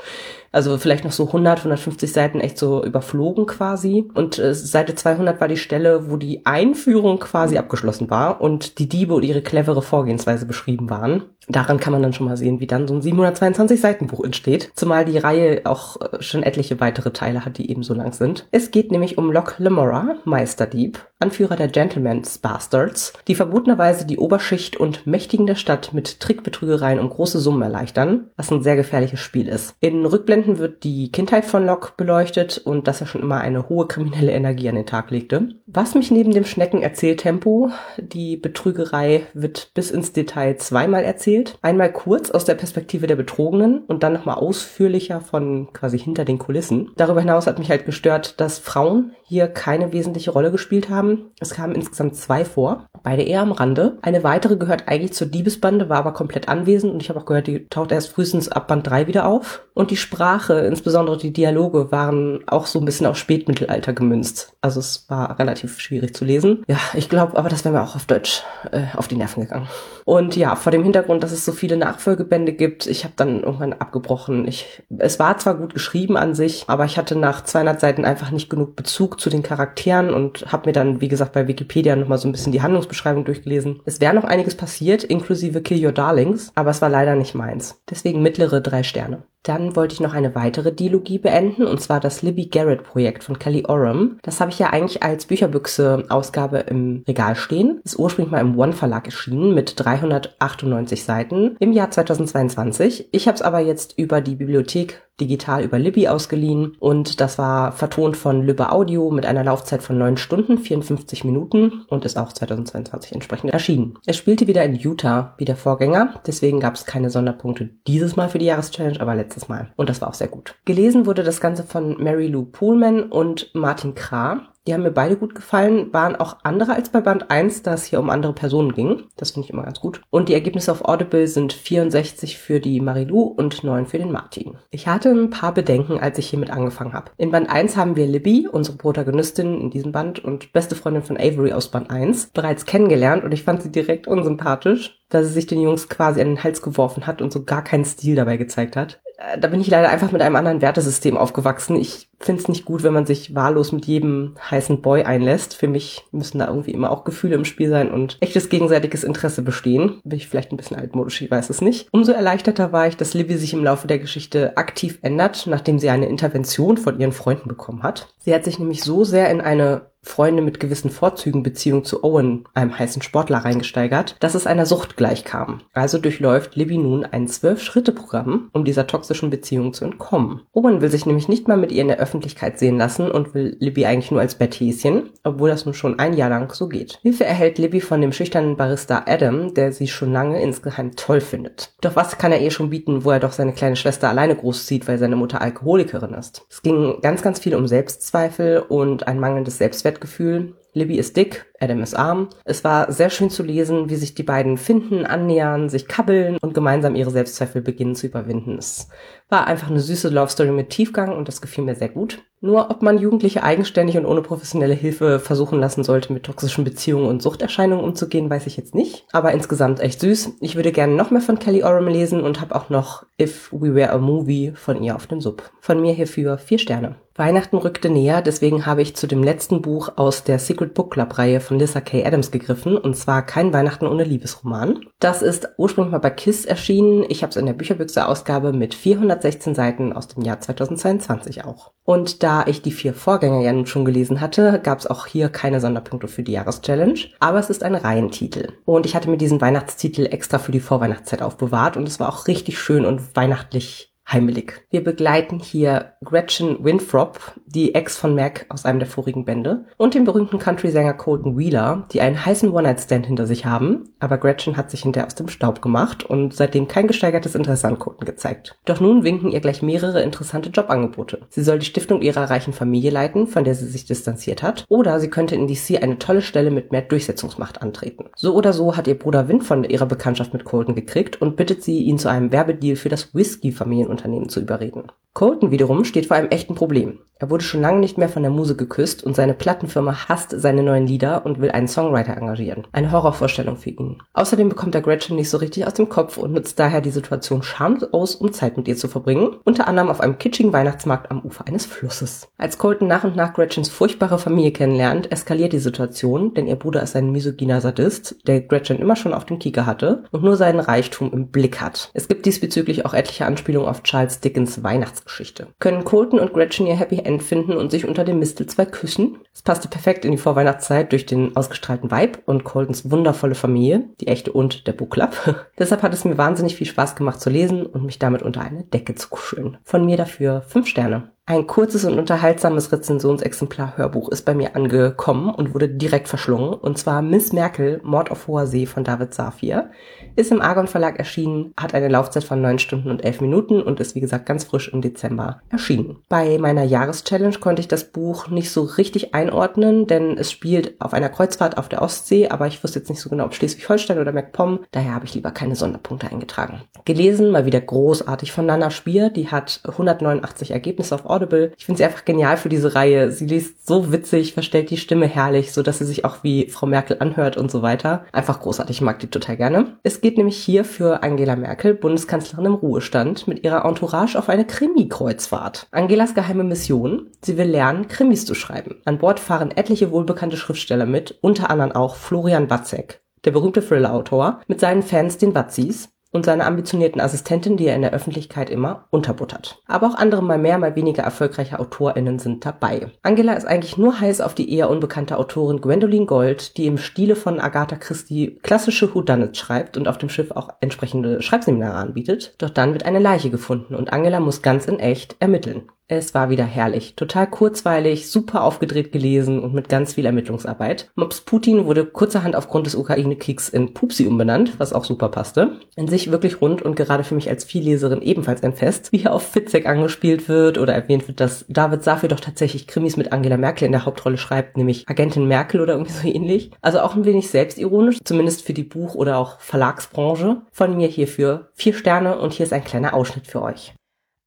Also 0.57 0.75
vielleicht 0.79 1.03
noch 1.03 1.11
so 1.11 1.27
100, 1.27 1.59
150 1.59 2.11
Seiten 2.11 2.39
echt 2.39 2.57
so 2.57 2.83
überflogen 2.83 3.45
quasi. 3.45 4.09
Und 4.15 4.39
äh, 4.39 4.55
Seite 4.55 4.95
200 4.95 5.39
war 5.39 5.47
die 5.47 5.55
Stelle, 5.55 6.09
wo 6.09 6.17
die 6.17 6.47
Einführung 6.47 7.19
quasi 7.19 7.59
abgeschlossen 7.59 8.09
war 8.09 8.41
und 8.41 8.79
die 8.79 8.89
Diebe 8.89 9.13
und 9.13 9.21
ihre 9.21 9.43
clevere 9.43 9.83
Vorgehensweise 9.83 10.47
beschrieben 10.47 10.89
waren. 10.89 11.25
Daran 11.47 11.79
kann 11.79 11.93
man 11.93 12.01
dann 12.01 12.11
schon 12.11 12.27
mal 12.27 12.37
sehen, 12.37 12.59
wie 12.59 12.67
dann 12.67 12.87
so 12.87 12.95
ein 12.95 13.01
722 13.01 13.79
Seiten 13.79 14.07
Buch 14.07 14.23
entsteht. 14.23 14.71
Zumal 14.75 15.05
die 15.05 15.19
Reihe 15.19 15.61
auch 15.65 16.01
äh, 16.01 16.21
schon 16.21 16.41
etliche 16.41 16.79
weitere 16.79 17.11
Teile 17.11 17.45
hat, 17.45 17.59
die 17.59 17.69
ebenso 17.69 17.93
lang 17.93 18.13
sind. 18.13 18.47
Es 18.51 18.71
geht 18.71 18.91
nämlich 18.91 19.17
um 19.17 19.31
Locke 19.31 19.63
Lamora, 19.63 20.15
Meisterdieb, 20.25 20.99
Anführer 21.19 21.55
der 21.55 21.69
Gentleman's 21.69 22.37
Bastards, 22.37 23.13
die 23.27 23.35
verbotenerweise 23.35 24.05
die 24.05 24.17
Oberschicht 24.17 24.77
und 24.77 25.07
Mächtigen 25.07 25.47
der 25.47 25.55
Stadt 25.55 25.93
mit 25.93 26.19
Trickbetrügereien 26.19 26.99
um 26.99 27.09
große 27.09 27.39
Summen 27.39 27.61
erleichtern, 27.61 28.29
was 28.35 28.51
ein 28.51 28.61
sehr 28.61 28.75
gefährliches 28.75 29.19
Spiel 29.19 29.47
ist. 29.47 29.73
In 29.79 30.05
Rückblenden 30.05 30.46
wird 30.57 30.83
die 30.83 31.11
Kindheit 31.11 31.45
von 31.45 31.65
Locke 31.65 31.91
beleuchtet 31.97 32.57
und 32.57 32.87
dass 32.87 33.01
er 33.01 33.07
schon 33.07 33.21
immer 33.21 33.41
eine 33.41 33.69
hohe 33.69 33.87
kriminelle 33.87 34.31
Energie 34.31 34.69
an 34.69 34.75
den 34.75 34.85
Tag 34.85 35.11
legte. 35.11 35.49
Was 35.65 35.95
mich 35.95 36.11
neben 36.11 36.31
dem 36.31 36.45
Schnecken-Erzähltempo, 36.45 37.71
die 37.97 38.37
Betrügerei 38.37 39.27
wird 39.33 39.71
bis 39.73 39.91
ins 39.91 40.13
Detail 40.13 40.57
zweimal 40.57 41.03
erzählt. 41.03 41.57
Einmal 41.61 41.91
kurz 41.91 42.31
aus 42.31 42.45
der 42.45 42.55
Perspektive 42.55 43.07
der 43.07 43.17
Betrogenen 43.17 43.79
und 43.79 44.03
dann 44.03 44.13
nochmal 44.13 44.37
ausführlicher 44.37 45.19
von 45.19 45.67
quasi 45.73 45.99
hinter 45.99 46.23
den 46.23 46.39
Kulissen. 46.39 46.91
Darüber 46.95 47.19
hinaus 47.19 47.47
hat 47.47 47.59
mich 47.59 47.69
halt 47.69 47.85
gestört, 47.85 48.39
dass 48.39 48.59
Frauen 48.59 49.11
hier 49.23 49.47
keine 49.47 49.91
wesentliche 49.91 50.31
Rolle 50.31 50.51
gespielt 50.51 50.89
haben. 50.89 51.31
Es 51.39 51.51
kamen 51.51 51.75
insgesamt 51.75 52.15
zwei 52.15 52.45
vor, 52.45 52.87
beide 53.03 53.23
eher 53.23 53.41
am 53.41 53.51
Rande. 53.51 53.97
Eine 54.01 54.23
weitere 54.23 54.55
gehört 54.55 54.87
eigentlich 54.87 55.13
zur 55.13 55.27
Diebesbande, 55.27 55.89
war 55.89 55.97
aber 55.97 56.13
komplett 56.13 56.47
anwesend 56.47 56.93
und 56.93 57.01
ich 57.01 57.09
habe 57.09 57.19
auch 57.19 57.25
gehört, 57.25 57.47
die 57.47 57.67
taucht 57.67 57.91
erst 57.91 58.09
frühestens 58.09 58.47
ab 58.49 58.67
Band 58.67 58.87
3 58.87 59.07
wieder 59.07 59.27
auf. 59.27 59.65
Und 59.73 59.91
die 59.91 59.97
Sprache, 59.97 60.26
insbesondere 60.35 61.17
die 61.17 61.33
Dialoge, 61.33 61.91
waren 61.91 62.39
auch 62.47 62.65
so 62.65 62.79
ein 62.79 62.85
bisschen 62.85 63.05
auf 63.05 63.17
Spätmittelalter 63.17 63.93
gemünzt. 63.93 64.53
Also 64.61 64.79
es 64.79 65.05
war 65.09 65.39
relativ 65.39 65.79
schwierig 65.79 66.15
zu 66.15 66.25
lesen. 66.25 66.63
Ja, 66.67 66.79
ich 66.93 67.09
glaube, 67.09 67.37
aber 67.37 67.49
das 67.49 67.65
wäre 67.65 67.75
mir 67.75 67.83
auch 67.83 67.95
auf 67.95 68.05
Deutsch 68.05 68.43
äh, 68.71 68.83
auf 68.95 69.07
die 69.07 69.15
Nerven 69.15 69.43
gegangen. 69.43 69.67
Und 70.05 70.35
ja, 70.35 70.55
vor 70.55 70.71
dem 70.71 70.83
Hintergrund, 70.83 71.23
dass 71.23 71.31
es 71.31 71.43
so 71.43 71.51
viele 71.51 71.75
Nachfolgebände 71.75 72.53
gibt, 72.53 72.87
ich 72.87 73.03
habe 73.03 73.13
dann 73.17 73.43
irgendwann 73.43 73.73
abgebrochen. 73.73 74.47
Ich, 74.47 74.83
es 74.97 75.19
war 75.19 75.37
zwar 75.37 75.55
gut 75.55 75.73
geschrieben 75.73 76.15
an 76.15 76.33
sich, 76.33 76.63
aber 76.67 76.85
ich 76.85 76.97
hatte 76.97 77.17
nach 77.17 77.43
200 77.43 77.79
Seiten 77.79 78.05
einfach 78.05 78.31
nicht 78.31 78.49
genug 78.49 78.75
Bezug 78.75 79.19
zu 79.19 79.29
den 79.29 79.43
Charakteren 79.43 80.13
und 80.13 80.51
habe 80.51 80.69
mir 80.69 80.73
dann, 80.73 81.01
wie 81.01 81.09
gesagt, 81.09 81.33
bei 81.33 81.47
Wikipedia 81.47 81.95
nochmal 81.95 82.17
so 82.17 82.27
ein 82.27 82.31
bisschen 82.31 82.53
die 82.53 82.61
Handlungsbeschreibung 82.61 83.25
durchgelesen. 83.25 83.81
Es 83.85 83.99
wäre 83.99 84.13
noch 84.13 84.23
einiges 84.23 84.55
passiert, 84.55 85.03
inklusive 85.03 85.61
Kill 85.61 85.85
Your 85.85 85.91
Darlings, 85.91 86.51
aber 86.55 86.71
es 86.71 86.81
war 86.81 86.89
leider 86.89 87.15
nicht 87.15 87.35
meins. 87.35 87.81
Deswegen 87.89 88.21
mittlere 88.21 88.61
drei 88.61 88.83
Sterne. 88.83 89.23
Dann 89.47 89.77
wollte 89.77 89.93
ich 89.93 90.01
noch 90.01 90.13
eine 90.13 90.35
weitere 90.35 90.73
Dilogie 90.73 91.19
beenden, 91.19 91.65
und 91.65 91.79
zwar 91.79 92.01
das 92.01 92.21
Libby 92.21 92.47
Garrett 92.47 92.83
Projekt 92.83 93.23
von 93.23 93.39
Kelly 93.39 93.63
Oram. 93.65 94.19
Das 94.21 94.41
habe 94.41 94.51
ich 94.51 94.59
ja 94.59 94.71
eigentlich 94.71 95.03
als 95.03 95.25
Bücherbüchse-Ausgabe 95.25 96.59
im 96.59 97.03
Regal 97.07 97.35
stehen. 97.35 97.79
Ist 97.85 97.97
ursprünglich 97.97 98.31
mal 98.31 98.41
im 98.41 98.59
One 98.59 98.73
Verlag 98.73 99.05
erschienen 99.05 99.55
mit 99.55 99.73
398 99.77 101.03
Seiten 101.03 101.55
im 101.59 101.71
Jahr 101.71 101.89
2022. 101.89 103.07
Ich 103.11 103.27
habe 103.27 103.35
es 103.35 103.41
aber 103.41 103.59
jetzt 103.59 103.97
über 103.97 104.19
die 104.19 104.35
Bibliothek 104.35 105.06
digital 105.19 105.63
über 105.63 105.79
Libby 105.79 106.07
ausgeliehen 106.07 106.75
und 106.79 107.21
das 107.21 107.37
war 107.37 107.71
vertont 107.71 108.17
von 108.17 108.41
Lübbe 108.43 108.71
Audio 108.71 109.09
mit 109.11 109.25
einer 109.25 109.43
Laufzeit 109.43 109.83
von 109.83 109.97
9 109.97 110.17
Stunden, 110.17 110.57
54 110.57 111.23
Minuten 111.23 111.85
und 111.89 112.05
ist 112.05 112.17
auch 112.17 112.31
2022 112.31 113.13
entsprechend 113.13 113.51
erschienen. 113.51 113.97
Es 114.05 114.17
spielte 114.17 114.47
wieder 114.47 114.63
in 114.63 114.75
Utah 114.75 115.33
wie 115.37 115.45
der 115.45 115.55
Vorgänger, 115.55 116.21
deswegen 116.25 116.59
gab 116.59 116.75
es 116.75 116.85
keine 116.85 117.09
Sonderpunkte 117.09 117.69
dieses 117.87 118.15
Mal 118.15 118.29
für 118.29 118.39
die 118.39 118.45
Jahreschallenge, 118.45 119.01
aber 119.01 119.15
letztes 119.15 119.47
Mal 119.47 119.71
und 119.75 119.89
das 119.89 120.01
war 120.01 120.09
auch 120.09 120.13
sehr 120.13 120.27
gut. 120.27 120.55
Gelesen 120.65 121.05
wurde 121.05 121.23
das 121.23 121.41
Ganze 121.41 121.63
von 121.63 122.01
Mary 122.01 122.27
Lou 122.27 122.45
Poolman 122.45 123.03
und 123.03 123.51
Martin 123.53 123.95
Krah. 123.95 124.41
Die 124.67 124.73
haben 124.73 124.83
mir 124.83 124.91
beide 124.91 125.15
gut 125.15 125.33
gefallen, 125.33 125.93
waren 125.93 126.17
auch 126.17 126.39
andere 126.43 126.73
als 126.73 126.89
bei 126.89 126.99
Band 126.99 127.31
1, 127.31 127.63
da 127.63 127.73
es 127.73 127.85
hier 127.85 128.01
um 128.01 128.09
andere 128.09 128.33
Personen 128.33 128.73
ging. 128.73 129.03
Das 129.15 129.31
finde 129.31 129.45
ich 129.45 129.53
immer 129.53 129.63
ganz 129.63 129.79
gut. 129.79 130.01
Und 130.09 130.27
die 130.27 130.33
Ergebnisse 130.33 130.73
auf 130.73 130.83
Audible 130.83 131.25
sind 131.27 131.53
64 131.53 132.37
für 132.37 132.59
die 132.59 132.81
Marilou 132.81 133.21
und 133.21 133.63
9 133.63 133.85
für 133.85 133.97
den 133.97 134.11
Martin. 134.11 134.57
Ich 134.69 134.85
hatte 134.85 135.09
ein 135.09 135.29
paar 135.29 135.53
Bedenken, 135.53 135.99
als 135.99 136.17
ich 136.17 136.27
hiermit 136.27 136.49
angefangen 136.49 136.91
habe. 136.91 137.11
In 137.17 137.31
Band 137.31 137.49
1 137.49 137.77
haben 137.77 137.95
wir 137.95 138.07
Libby, 138.07 138.45
unsere 138.51 138.75
Protagonistin 138.75 139.61
in 139.61 139.69
diesem 139.69 139.93
Band 139.93 140.19
und 140.19 140.51
beste 140.51 140.75
Freundin 140.75 141.03
von 141.03 141.15
Avery 141.15 141.53
aus 141.53 141.71
Band 141.71 141.89
1, 141.89 142.31
bereits 142.33 142.65
kennengelernt 142.65 143.23
und 143.23 143.33
ich 143.33 143.43
fand 143.43 143.63
sie 143.63 143.71
direkt 143.71 144.05
unsympathisch, 144.05 144.96
da 145.09 145.23
sie 145.23 145.31
sich 145.31 145.47
den 145.47 145.61
Jungs 145.61 145.89
quasi 145.89 146.21
an 146.21 146.27
den 146.27 146.43
Hals 146.43 146.61
geworfen 146.61 147.07
hat 147.07 147.21
und 147.21 147.31
so 147.31 147.43
gar 147.43 147.63
keinen 147.63 147.85
Stil 147.85 148.15
dabei 148.15 148.37
gezeigt 148.37 148.75
hat. 148.75 148.99
Äh, 149.17 149.39
da 149.39 149.47
bin 149.47 149.61
ich 149.61 149.67
leider 149.67 149.89
einfach 149.89 150.11
mit 150.11 150.21
einem 150.21 150.35
anderen 150.35 150.61
Wertesystem 150.61 151.17
aufgewachsen. 151.17 151.75
Ich 151.75 152.09
finde 152.19 152.41
es 152.41 152.47
nicht 152.47 152.65
gut, 152.65 152.83
wenn 152.83 152.93
man 152.93 153.05
sich 153.05 153.35
wahllos 153.35 153.71
mit 153.71 153.85
jedem 153.85 154.35
heißen 154.49 154.81
Boy 154.81 155.03
einlässt. 155.03 155.55
Für 155.55 155.67
mich 155.67 156.05
müssen 156.11 156.39
da 156.39 156.47
irgendwie 156.47 156.71
immer 156.71 156.91
auch 156.91 157.03
Gefühle 157.03 157.35
im 157.35 157.45
Spiel 157.45 157.69
sein 157.69 157.91
und 157.91 158.17
echtes 158.21 158.49
gegenseitiges 158.49 159.03
Interesse 159.03 159.41
bestehen. 159.41 159.99
Bin 160.03 160.17
ich 160.17 160.27
vielleicht 160.27 160.51
ein 160.51 160.57
bisschen 160.57 160.77
altmodisch, 160.77 161.21
ich 161.21 161.31
weiß 161.31 161.49
es 161.49 161.61
nicht. 161.61 161.89
Umso 161.91 162.11
erleichterter 162.11 162.71
war 162.71 162.87
ich, 162.87 162.97
dass 162.97 163.13
Libby 163.13 163.37
sich 163.37 163.53
im 163.53 163.63
Laufe 163.63 163.87
der 163.87 163.99
Geschichte 163.99 164.57
aktiv 164.57 164.99
ändert, 165.01 165.45
nachdem 165.47 165.79
sie 165.79 165.89
eine 165.89 166.07
Intervention 166.07 166.77
von 166.77 166.99
ihren 166.99 167.11
Freunden 167.11 167.49
bekommen 167.49 167.83
hat. 167.83 168.07
Sie 168.19 168.33
hat 168.33 168.45
sich 168.45 168.59
nämlich 168.59 168.83
so 168.83 169.03
sehr 169.03 169.29
in 169.29 169.41
eine 169.41 169.91
Freunde 170.07 170.41
mit 170.41 170.59
gewissen 170.59 170.89
Vorzügen 170.89 171.43
Beziehung 171.43 171.83
zu 171.83 172.03
Owen, 172.03 172.45
einem 172.53 172.77
heißen 172.77 173.01
Sportler, 173.01 173.39
reingesteigert, 173.39 174.15
dass 174.19 174.35
es 174.35 174.47
einer 174.47 174.65
Sucht 174.65 174.97
gleichkam. 174.97 175.61
Also 175.73 175.97
durchläuft 175.97 176.55
Libby 176.55 176.77
nun 176.77 177.05
ein 177.05 177.27
Zwölf-Schritte-Programm, 177.27 178.49
um 178.53 178.65
dieser 178.65 178.87
toxischen 178.87 179.29
Beziehung 179.29 179.73
zu 179.73 179.85
entkommen. 179.85 180.41
Owen 180.53 180.81
will 180.81 180.89
sich 180.89 181.05
nämlich 181.05 181.27
nicht 181.27 181.47
mal 181.47 181.57
mit 181.57 181.71
ihr 181.71 181.81
in 181.81 181.89
der 181.89 181.99
Öffentlichkeit 181.99 182.57
sehen 182.57 182.77
lassen 182.77 183.11
und 183.11 183.33
will 183.33 183.57
Libby 183.59 183.85
eigentlich 183.85 184.11
nur 184.11 184.21
als 184.21 184.35
Betthäschen, 184.35 185.09
obwohl 185.27 185.49
das 185.49 185.65
nun 185.65 185.73
schon 185.73 185.99
ein 185.99 186.13
Jahr 186.13 186.29
lang 186.29 186.53
so 186.53 186.67
geht. 186.67 186.99
Hilfe 187.01 187.25
erhält 187.25 187.57
Libby 187.57 187.81
von 187.81 188.01
dem 188.01 188.11
schüchternen 188.11 188.57
Barista 188.57 189.03
Adam, 189.07 189.53
der 189.53 189.71
sie 189.71 189.87
schon 189.87 190.13
lange 190.13 190.41
insgeheim 190.41 190.95
toll 190.95 191.21
findet. 191.21 191.73
Doch 191.81 191.95
was 191.95 192.17
kann 192.17 192.31
er 192.31 192.41
ihr 192.41 192.51
schon 192.51 192.69
bieten, 192.69 193.03
wo 193.03 193.11
er 193.11 193.19
doch 193.19 193.31
seine 193.31 193.53
kleine 193.53 193.75
Schwester 193.75 194.09
alleine 194.09 194.35
großzieht, 194.35 194.87
weil 194.87 194.97
seine 194.97 195.15
Mutter 195.15 195.41
Alkoholikerin 195.41 196.13
ist? 196.13 196.45
Es 196.49 196.61
ging 196.61 196.99
ganz, 197.01 197.21
ganz 197.21 197.39
viel 197.39 197.55
um 197.55 197.67
Selbstzweifel 197.67 198.59
und 198.59 199.07
ein 199.07 199.19
mangelndes 199.19 199.57
Selbstwert 199.57 199.87
Selbstwertgefühl. 199.97 200.53
Libby 200.73 200.97
ist 200.97 201.17
dick, 201.17 201.45
Adam 201.59 201.81
ist 201.81 201.95
arm. 201.95 202.29
Es 202.45 202.63
war 202.63 202.91
sehr 202.91 203.09
schön 203.09 203.29
zu 203.29 203.41
lesen, 203.41 203.89
wie 203.89 203.95
sich 203.95 204.13
die 204.13 204.23
beiden 204.23 204.57
finden, 204.57 205.05
annähern, 205.05 205.69
sich 205.69 205.87
kabbeln 205.87 206.37
und 206.41 206.53
gemeinsam 206.53 206.95
ihre 206.95 207.09
Selbstzweifel 207.09 207.61
beginnen 207.61 207.95
zu 207.95 208.07
überwinden. 208.07 208.57
Es 208.57 208.89
war 209.29 209.47
einfach 209.47 209.69
eine 209.69 209.79
süße 209.79 210.09
Love 210.09 210.29
Story 210.29 210.51
mit 210.51 210.69
Tiefgang 210.69 211.15
und 211.15 211.27
das 211.27 211.41
gefiel 211.41 211.63
mir 211.63 211.75
sehr 211.75 211.89
gut. 211.89 212.23
Nur 212.39 212.69
ob 212.69 212.83
man 212.83 212.99
Jugendliche 212.99 213.41
eigenständig 213.41 213.97
und 213.97 214.05
ohne 214.05 214.21
professionelle 214.21 214.75
Hilfe 214.75 215.19
versuchen 215.19 215.59
lassen 215.59 215.83
sollte, 215.83 216.13
mit 216.13 216.23
toxischen 216.23 216.63
Beziehungen 216.63 217.07
und 217.07 217.23
Suchterscheinungen 217.23 217.83
umzugehen, 217.83 218.29
weiß 218.29 218.45
ich 218.45 218.57
jetzt 218.57 218.75
nicht. 218.75 219.07
Aber 219.11 219.31
insgesamt 219.31 219.79
echt 219.79 220.01
süß. 220.01 220.33
Ich 220.41 220.55
würde 220.55 220.71
gerne 220.71 220.93
noch 220.93 221.09
mehr 221.09 221.21
von 221.21 221.39
Kelly 221.39 221.63
Oram 221.63 221.87
lesen 221.87 222.21
und 222.21 222.39
habe 222.39 222.55
auch 222.55 222.69
noch 222.69 223.05
If 223.19 223.51
We 223.51 223.73
Were 223.73 223.89
a 223.89 223.97
Movie 223.97 224.53
von 224.55 224.83
ihr 224.83 224.95
auf 224.95 225.07
dem 225.07 225.19
Sub. 225.19 225.49
Von 225.59 225.81
mir 225.81 225.93
hierfür 225.93 226.37
vier 226.37 226.59
Sterne. 226.59 226.97
Weihnachten 227.17 227.57
rückte 227.57 227.89
näher, 227.89 228.21
deswegen 228.21 228.67
habe 228.67 228.83
ich 228.83 228.95
zu 228.95 229.07
dem 229.07 229.23
letzten 229.23 229.63
Buch 229.63 229.89
aus 229.95 230.23
der 230.23 230.37
Secret 230.37 230.75
Book 230.75 230.91
Club 230.91 231.17
Reihe 231.17 231.39
von 231.39 231.57
Lissa 231.57 231.81
K. 231.81 232.05
Adams 232.05 232.29
gegriffen, 232.29 232.77
und 232.77 232.95
zwar 232.95 233.25
Kein 233.25 233.51
Weihnachten 233.53 233.87
ohne 233.87 234.03
Liebesroman. 234.03 234.85
Das 234.99 235.23
ist 235.23 235.49
ursprünglich 235.57 235.91
mal 235.91 235.97
bei 235.97 236.11
KISS 236.11 236.45
erschienen. 236.45 237.05
Ich 237.09 237.23
habe 237.23 237.31
es 237.31 237.35
in 237.35 237.47
der 237.47 237.53
Bücherbüchse-Ausgabe 237.53 238.53
mit 238.53 238.75
416 238.75 239.55
Seiten 239.55 239.93
aus 239.93 240.07
dem 240.07 240.23
Jahr 240.23 240.39
2022 240.39 241.43
auch. 241.43 241.71
Und 241.83 242.21
da 242.21 242.45
ich 242.45 242.61
die 242.61 242.71
vier 242.71 242.93
Vorgänger 242.93 243.41
ja 243.41 243.51
nun 243.51 243.65
schon 243.65 243.85
gelesen 243.85 244.21
hatte, 244.21 244.59
gab 244.61 244.77
es 244.77 244.85
auch 244.85 245.07
hier 245.07 245.29
keine 245.29 245.59
Sonderpunkte 245.59 246.07
für 246.07 246.21
die 246.21 246.33
Jahreschallenge. 246.33 246.99
Aber 247.19 247.39
es 247.39 247.49
ist 247.49 247.63
ein 247.63 247.73
Reihentitel. 247.73 248.49
Und 248.65 248.85
ich 248.85 248.95
hatte 248.95 249.09
mir 249.09 249.17
diesen 249.17 249.41
Weihnachtstitel 249.41 250.05
extra 250.05 250.37
für 250.37 250.51
die 250.51 250.59
Vorweihnachtszeit 250.59 251.23
aufbewahrt 251.23 251.77
und 251.77 251.87
es 251.87 251.99
war 251.99 252.09
auch 252.09 252.27
richtig 252.27 252.59
schön 252.59 252.85
und 252.85 253.15
weihnachtlich 253.15 253.96
heimelig. 254.11 254.65
Wir 254.69 254.83
begleiten 254.83 255.39
hier 255.39 255.93
Gretchen 256.03 256.63
Winthrop, 256.63 257.33
die 257.47 257.75
Ex 257.75 257.97
von 257.97 258.15
Mac 258.15 258.45
aus 258.49 258.65
einem 258.65 258.79
der 258.79 258.87
vorigen 258.87 259.25
Bände, 259.25 259.65
und 259.77 259.93
den 259.93 260.03
berühmten 260.03 260.39
Country-Sänger 260.39 260.93
Colton 260.93 261.37
Wheeler, 261.37 261.87
die 261.91 262.01
einen 262.01 262.25
heißen 262.25 262.51
One-Night-Stand 262.51 263.05
hinter 263.05 263.27
sich 263.27 263.45
haben, 263.45 263.89
aber 263.99 264.17
Gretchen 264.17 264.57
hat 264.57 264.71
sich 264.71 264.81
hinterher 264.81 265.07
aus 265.07 265.15
dem 265.15 265.27
Staub 265.27 265.61
gemacht 265.61 266.03
und 266.03 266.33
seitdem 266.33 266.67
kein 266.67 266.87
gesteigertes 266.87 267.35
Interesse 267.35 267.67
an 267.67 267.79
Colton 267.79 268.05
gezeigt. 268.05 268.57
Doch 268.65 268.79
nun 268.79 269.03
winken 269.03 269.31
ihr 269.31 269.39
gleich 269.39 269.61
mehrere 269.61 270.01
interessante 270.01 270.49
Jobangebote. 270.49 271.21
Sie 271.29 271.43
soll 271.43 271.59
die 271.59 271.65
Stiftung 271.65 272.01
ihrer 272.01 272.29
reichen 272.29 272.53
Familie 272.53 272.91
leiten, 272.91 273.27
von 273.27 273.43
der 273.43 273.55
sie 273.55 273.67
sich 273.67 273.85
distanziert 273.85 274.43
hat, 274.43 274.65
oder 274.69 274.99
sie 274.99 275.09
könnte 275.09 275.35
in 275.35 275.47
DC 275.47 275.81
eine 275.81 275.99
tolle 275.99 276.21
Stelle 276.21 276.51
mit 276.51 276.71
mehr 276.71 276.81
Durchsetzungsmacht 276.81 277.61
antreten. 277.61 278.05
So 278.15 278.35
oder 278.35 278.53
so 278.53 278.75
hat 278.75 278.87
ihr 278.87 278.97
Bruder 278.97 279.27
Wind 279.27 279.43
von 279.43 279.63
ihrer 279.63 279.85
Bekanntschaft 279.85 280.33
mit 280.33 280.43
Colton 280.43 280.75
gekriegt 280.75 281.21
und 281.21 281.35
bittet 281.35 281.63
sie, 281.63 281.83
ihn 281.83 281.97
zu 281.99 282.09
einem 282.09 282.31
Werbedeal 282.31 282.75
für 282.75 282.89
das 282.89 283.13
Whisky-Familienunternehmen 283.13 284.07
Unternehmen 284.07 284.29
zu 284.29 284.39
überreden. 284.39 284.91
Colton 285.13 285.51
wiederum 285.51 285.83
steht 285.83 286.05
vor 286.05 286.17
einem 286.17 286.29
echten 286.29 286.55
Problem. 286.55 286.99
Er 287.19 287.29
wurde 287.29 287.43
schon 287.47 287.61
lange 287.61 287.79
nicht 287.79 287.97
mehr 287.97 288.09
von 288.09 288.21
der 288.23 288.31
Muse 288.31 288.55
geküsst 288.55 289.03
und 289.03 289.15
seine 289.15 289.33
Plattenfirma 289.33 290.07
hasst 290.07 290.33
seine 290.37 290.63
neuen 290.63 290.87
Lieder 290.87 291.25
und 291.25 291.39
will 291.41 291.51
einen 291.51 291.67
Songwriter 291.67 292.15
engagieren. 292.15 292.67
Eine 292.71 292.91
Horrorvorstellung 292.91 293.57
für 293.57 293.71
ihn. 293.71 294.01
Außerdem 294.13 294.49
bekommt 294.49 294.75
er 294.75 294.81
Gretchen 294.81 295.15
nicht 295.15 295.29
so 295.29 295.37
richtig 295.37 295.65
aus 295.65 295.73
dem 295.73 295.89
Kopf 295.89 296.17
und 296.17 296.33
nutzt 296.33 296.59
daher 296.59 296.81
die 296.81 296.91
Situation 296.91 297.43
schamlos 297.43 297.93
aus, 297.93 298.15
um 298.15 298.33
Zeit 298.33 298.57
mit 298.57 298.67
ihr 298.67 298.75
zu 298.75 298.87
verbringen, 298.87 299.37
unter 299.43 299.67
anderem 299.67 299.89
auf 299.89 300.01
einem 300.01 300.17
kitschigen 300.17 300.53
Weihnachtsmarkt 300.53 301.11
am 301.11 301.21
Ufer 301.21 301.47
eines 301.47 301.65
Flusses. 301.65 302.27
Als 302.37 302.57
Colton 302.57 302.87
nach 302.87 303.03
und 303.03 303.15
nach 303.15 303.33
Gretchens 303.33 303.69
furchtbare 303.69 304.19
Familie 304.19 304.51
kennenlernt, 304.51 305.11
eskaliert 305.11 305.53
die 305.53 305.59
Situation, 305.59 306.33
denn 306.33 306.47
ihr 306.47 306.55
Bruder 306.55 306.81
ist 306.81 306.95
ein 306.95 307.11
misogyner 307.11 307.61
Sadist, 307.61 308.15
der 308.27 308.41
Gretchen 308.41 308.79
immer 308.79 308.95
schon 308.95 309.13
auf 309.13 309.25
dem 309.25 309.39
Kieker 309.39 309.65
hatte 309.65 310.03
und 310.11 310.23
nur 310.23 310.37
seinen 310.37 310.59
Reichtum 310.59 311.11
im 311.13 311.29
Blick 311.29 311.61
hat. 311.61 311.91
Es 311.93 312.07
gibt 312.07 312.25
diesbezüglich 312.25 312.85
auch 312.85 312.93
etliche 312.93 313.25
Anspielungen 313.25 313.69
auf 313.69 313.83
Charles 313.83 314.19
Dickens 314.19 314.63
Weihnachtsgeschichte. 314.63 315.47
Können 315.59 315.83
Colton 315.83 316.19
und 316.19 316.33
Gretchen 316.33 316.67
ihr 316.67 316.75
Happy 316.75 316.99
End 316.99 317.23
finden 317.27 317.53
und 317.53 317.69
sich 317.69 317.87
unter 317.87 318.03
dem 318.03 318.19
Mistel 318.19 318.47
zwei 318.47 318.65
küssen? 318.65 319.19
Es 319.33 319.43
passte 319.43 319.67
perfekt 319.67 320.05
in 320.05 320.11
die 320.11 320.17
Vorweihnachtszeit 320.17 320.91
durch 320.91 321.05
den 321.05 321.35
ausgestrahlten 321.35 321.91
Vibe 321.91 322.19
und 322.25 322.43
Coltons 322.43 322.89
wundervolle 322.89 323.35
Familie, 323.35 323.89
die 324.01 324.07
echte 324.07 324.31
und 324.33 324.65
der 324.65 324.73
Book. 324.73 324.87
Deshalb 325.59 325.83
hat 325.83 325.93
es 325.93 326.05
mir 326.05 326.17
wahnsinnig 326.17 326.55
viel 326.55 326.65
Spaß 326.65 326.95
gemacht 326.95 327.19
zu 327.19 327.29
lesen 327.29 327.65
und 327.65 327.83
mich 327.83 327.99
damit 327.99 328.21
unter 328.21 328.41
eine 328.41 328.63
Decke 328.63 328.95
zu 328.95 329.09
kuscheln. 329.09 329.57
Von 329.63 329.85
mir 329.85 329.97
dafür 329.97 330.41
fünf 330.41 330.67
Sterne. 330.67 331.11
Ein 331.29 331.45
kurzes 331.45 331.83
und 331.83 331.99
unterhaltsames 331.99 332.71
Rezensionsexemplar-Hörbuch 332.71 334.07
ist 334.07 334.23
bei 334.23 334.33
mir 334.33 334.55
angekommen 334.55 335.29
und 335.29 335.53
wurde 335.53 335.67
direkt 335.67 336.07
verschlungen. 336.07 336.53
Und 336.53 336.77
zwar 336.77 337.01
Miss 337.01 337.33
Merkel, 337.33 337.81
Mord 337.83 338.11
auf 338.11 338.27
hoher 338.29 338.47
See 338.47 338.65
von 338.65 338.85
David 338.85 339.13
Safir. 339.13 339.69
Ist 340.15 340.31
im 340.31 340.41
Argon 340.41 340.67
Verlag 340.67 340.97
erschienen, 340.97 341.53
hat 341.59 341.73
eine 341.73 341.89
Laufzeit 341.89 342.23
von 342.23 342.41
neun 342.41 342.59
Stunden 342.59 342.89
und 342.89 343.03
elf 343.03 343.19
Minuten 343.19 343.61
und 343.61 343.81
ist 343.81 343.93
wie 343.93 343.99
gesagt 343.99 344.25
ganz 344.25 344.45
frisch 344.45 344.69
im 344.69 344.81
Dezember 344.81 345.41
erschienen. 345.49 345.97
Bei 346.07 346.37
meiner 346.37 346.63
Jahreschallenge 346.63 347.39
konnte 347.39 347.59
ich 347.59 347.67
das 347.67 347.91
Buch 347.91 348.29
nicht 348.29 348.49
so 348.49 348.61
richtig 348.61 349.13
einordnen, 349.13 349.85
denn 349.85 350.17
es 350.17 350.31
spielt 350.31 350.79
auf 350.79 350.93
einer 350.93 351.09
Kreuzfahrt 351.09 351.57
auf 351.57 351.67
der 351.67 351.81
Ostsee, 351.81 352.29
aber 352.29 352.47
ich 352.47 352.63
wusste 352.63 352.79
jetzt 352.79 352.87
nicht 352.87 353.01
so 353.01 353.09
genau, 353.09 353.25
ob 353.25 353.35
Schleswig-Holstein 353.35 353.99
oder 353.99 354.13
MacPom. 354.13 354.59
Daher 354.71 354.95
habe 354.95 355.03
ich 355.03 355.13
lieber 355.13 355.31
keine 355.31 355.57
Sonderpunkte 355.57 356.09
eingetragen. 356.09 356.61
Gelesen, 356.85 357.31
mal 357.31 357.45
wieder 357.45 357.59
großartig 357.59 358.31
von 358.31 358.45
Nana 358.45 358.69
Spier. 358.69 359.09
Die 359.09 359.27
hat 359.27 359.59
189 359.67 360.51
Ergebnisse 360.51 360.95
auf 360.95 361.05
Audible. 361.17 361.51
Ich 361.57 361.65
finde 361.65 361.77
sie 361.77 361.85
einfach 361.85 362.05
genial 362.05 362.37
für 362.37 362.49
diese 362.49 362.75
Reihe. 362.75 363.11
Sie 363.11 363.25
liest 363.25 363.67
so 363.67 363.91
witzig, 363.91 364.33
verstellt 364.33 364.69
die 364.69 364.77
Stimme 364.77 365.07
herrlich, 365.07 365.51
so 365.51 365.63
dass 365.63 365.79
sie 365.79 365.85
sich 365.85 366.05
auch 366.05 366.23
wie 366.23 366.47
Frau 366.47 366.67
Merkel 366.67 366.97
anhört 366.99 367.37
und 367.37 367.49
so 367.51 367.61
weiter. 367.61 368.05
Einfach 368.11 368.39
großartig, 368.39 368.77
ich 368.77 368.81
mag 368.81 368.99
die 368.99 369.07
total 369.07 369.37
gerne. 369.37 369.77
Es 369.83 370.01
geht 370.01 370.17
nämlich 370.17 370.37
hier 370.37 370.63
für 370.63 371.03
Angela 371.03 371.35
Merkel, 371.35 371.73
Bundeskanzlerin 371.73 372.45
im 372.45 372.53
Ruhestand, 372.53 373.27
mit 373.27 373.43
ihrer 373.43 373.65
Entourage 373.65 374.17
auf 374.17 374.29
eine 374.29 374.45
Krimi-Kreuzfahrt. 374.45 375.67
Angelas 375.71 376.13
geheime 376.13 376.43
Mission, 376.43 377.09
sie 377.23 377.37
will 377.37 377.49
lernen, 377.49 377.87
Krimis 377.87 378.25
zu 378.25 378.35
schreiben. 378.35 378.75
An 378.85 378.99
Bord 378.99 379.19
fahren 379.19 379.51
etliche 379.51 379.91
wohlbekannte 379.91 380.37
Schriftsteller 380.37 380.85
mit, 380.85 381.17
unter 381.21 381.49
anderem 381.49 381.71
auch 381.71 381.95
Florian 381.95 382.49
Watzek, 382.49 383.01
der 383.25 383.31
berühmte 383.31 383.61
Thriller-Autor, 383.61 384.41
mit 384.47 384.59
seinen 384.59 384.83
Fans 384.83 385.17
den 385.17 385.33
Watzis 385.33 385.89
und 386.17 386.25
seiner 386.25 386.47
ambitionierten 386.47 386.99
Assistentin, 386.99 387.55
die 387.55 387.67
er 387.67 387.75
in 387.75 387.83
der 387.83 387.93
Öffentlichkeit 387.93 388.49
immer 388.49 388.85
unterbuttert. 388.89 389.61
Aber 389.67 389.87
auch 389.87 389.95
andere 389.95 390.23
mal 390.23 390.37
mehr, 390.37 390.57
mal 390.57 390.75
weniger 390.75 391.03
erfolgreiche 391.03 391.59
AutorInnen 391.59 392.19
sind 392.19 392.45
dabei. 392.45 392.91
Angela 393.03 393.33
ist 393.33 393.45
eigentlich 393.45 393.77
nur 393.77 393.99
heiß 393.99 394.19
auf 394.19 394.33
die 394.33 394.51
eher 394.51 394.69
unbekannte 394.69 395.17
Autorin 395.17 395.61
Gwendoline 395.61 396.07
Gold, 396.07 396.57
die 396.57 396.65
im 396.65 396.79
Stile 396.79 397.15
von 397.15 397.39
Agatha 397.39 397.75
Christie 397.75 398.39
klassische 398.41 398.93
Whodunits 398.93 399.37
schreibt 399.37 399.77
und 399.77 399.87
auf 399.87 399.99
dem 399.99 400.09
Schiff 400.09 400.31
auch 400.31 400.49
entsprechende 400.59 401.21
Schreibseminare 401.21 401.77
anbietet. 401.77 402.33
Doch 402.39 402.49
dann 402.49 402.73
wird 402.73 402.85
eine 402.85 402.99
Leiche 402.99 403.29
gefunden 403.29 403.75
und 403.75 403.93
Angela 403.93 404.19
muss 404.19 404.41
ganz 404.41 404.65
in 404.65 404.79
echt 404.79 405.15
ermitteln. 405.19 405.69
Es 405.89 406.13
war 406.13 406.29
wieder 406.29 406.43
herrlich. 406.43 406.95
Total 406.97 407.29
kurzweilig, 407.29 408.09
super 408.11 408.43
aufgedreht 408.43 408.91
gelesen 408.91 409.39
und 409.39 409.53
mit 409.53 409.69
ganz 409.69 409.93
viel 409.93 410.05
Ermittlungsarbeit. 410.05 410.91
Mops 410.95 411.21
Putin 411.21 411.63
wurde 411.63 411.85
kurzerhand 411.85 412.35
aufgrund 412.35 412.67
des 412.67 412.75
Ukraine-Kriegs 412.75 413.47
in 413.47 413.73
Pupsi 413.73 414.05
umbenannt, 414.05 414.59
was 414.59 414.73
auch 414.73 414.83
super 414.83 415.07
passte. 415.07 415.61
In 415.77 415.87
sich 415.87 416.11
wirklich 416.11 416.41
rund 416.41 416.61
und 416.61 416.75
gerade 416.75 417.05
für 417.05 417.15
mich 417.15 417.29
als 417.29 417.45
Vielleserin 417.45 418.01
ebenfalls 418.01 418.43
ein 418.43 418.51
Fest, 418.51 418.91
wie 418.91 418.97
hier 418.97 419.13
auf 419.13 419.23
Fitzek 419.23 419.65
angespielt 419.65 420.27
wird 420.27 420.57
oder 420.57 420.73
erwähnt 420.73 421.07
wird, 421.07 421.21
dass 421.21 421.45
David 421.47 421.85
Safir 421.85 422.09
doch 422.09 422.19
tatsächlich 422.19 422.67
Krimis 422.67 422.97
mit 422.97 423.13
Angela 423.13 423.37
Merkel 423.37 423.65
in 423.65 423.71
der 423.71 423.85
Hauptrolle 423.85 424.17
schreibt, 424.17 424.57
nämlich 424.57 424.83
Agentin 424.89 425.25
Merkel 425.25 425.61
oder 425.61 425.75
irgendwie 425.75 425.93
so 425.93 426.05
ähnlich. 426.05 426.51
Also 426.61 426.81
auch 426.81 426.95
ein 426.95 427.05
wenig 427.05 427.29
selbstironisch, 427.29 427.99
zumindest 428.03 428.45
für 428.45 428.53
die 428.53 428.63
Buch- 428.63 428.95
oder 428.95 429.17
auch 429.17 429.39
Verlagsbranche. 429.39 430.41
Von 430.51 430.75
mir 430.75 430.89
hierfür 430.89 431.47
vier 431.53 431.73
Sterne 431.73 432.19
und 432.19 432.33
hier 432.33 432.45
ist 432.45 432.51
ein 432.51 432.65
kleiner 432.65 432.93
Ausschnitt 432.93 433.27
für 433.27 433.41
euch. 433.41 433.73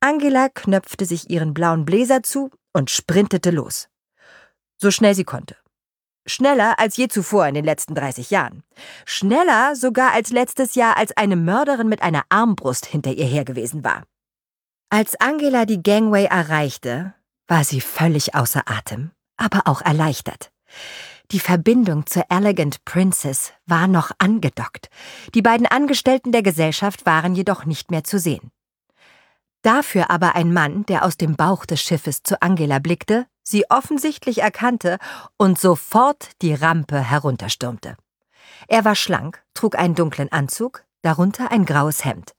Angela 0.01 0.49
knöpfte 0.49 1.05
sich 1.05 1.29
ihren 1.29 1.53
blauen 1.53 1.85
Bläser 1.85 2.23
zu 2.23 2.51
und 2.73 2.91
sprintete 2.91 3.51
los. 3.51 3.89
So 4.79 4.91
schnell 4.91 5.15
sie 5.15 5.25
konnte. 5.25 5.57
Schneller 6.27 6.79
als 6.79 6.97
je 6.97 7.09
zuvor 7.09 7.47
in 7.47 7.55
den 7.55 7.65
letzten 7.65 7.95
30 7.95 8.31
Jahren. 8.31 8.63
Schneller 9.05 9.77
sogar 9.77 10.13
als 10.13 10.31
letztes 10.31 10.75
Jahr, 10.75 10.97
als 10.97 11.17
eine 11.17 11.37
Mörderin 11.37 11.89
mit 11.89 12.03
einer 12.03 12.25
Armbrust 12.29 12.87
hinter 12.87 13.13
ihr 13.13 13.27
her 13.27 13.45
gewesen 13.45 13.85
war. 13.85 14.05
Als 14.91 15.21
Angela 15.21 15.67
die 15.67 15.83
Gangway 15.83 16.25
erreichte, 16.25 17.15
war 17.47 17.65
sie 17.65 17.81
völlig 17.81 18.35
außer 18.35 18.63
Atem, 18.67 19.11
aber 19.37 19.63
auch 19.67 19.83
erleichtert. 19.83 20.51
Die 21.31 21.41
Verbindung 21.41 22.07
zur 22.07 22.25
Elegant 22.29 22.85
Princess 22.85 23.53
war 23.67 23.87
noch 23.87 24.11
angedockt. 24.19 24.89
Die 25.35 25.43
beiden 25.43 25.67
Angestellten 25.67 26.33
der 26.33 26.43
Gesellschaft 26.43 27.07
waren 27.07 27.35
jedoch 27.35 27.67
nicht 27.67 27.91
mehr 27.91 28.03
zu 28.03 28.19
sehen. 28.19 28.51
Dafür 29.63 30.11
aber 30.11 30.35
ein 30.35 30.53
Mann, 30.53 30.87
der 30.87 31.05
aus 31.05 31.17
dem 31.17 31.37
Bauch 31.37 31.67
des 31.67 31.83
Schiffes 31.83 32.23
zu 32.23 32.41
Angela 32.41 32.79
blickte, 32.79 33.27
sie 33.43 33.65
offensichtlich 33.69 34.39
erkannte 34.39 34.99
und 35.37 35.59
sofort 35.59 36.31
die 36.41 36.55
Rampe 36.55 36.99
herunterstürmte. 36.99 37.97
Er 38.69 38.85
war 38.85 38.95
schlank, 38.95 39.43
trug 39.55 39.79
einen 39.79 39.95
dunklen 39.95 40.33
Anzug, 40.33 40.85
darunter 41.03 41.51
ein 41.51 41.65
graues 41.65 42.05
Hemd. 42.05 42.33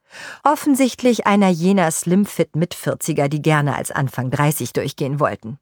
Offensichtlich 0.44 1.26
einer 1.26 1.50
jener 1.50 1.90
Slimfit 1.92 2.56
Mitvierziger, 2.56 3.30
die 3.30 3.42
gerne 3.42 3.76
als 3.76 3.92
Anfang 3.92 4.30
30 4.30 4.74
durchgehen 4.74 5.20
wollten. 5.20 5.60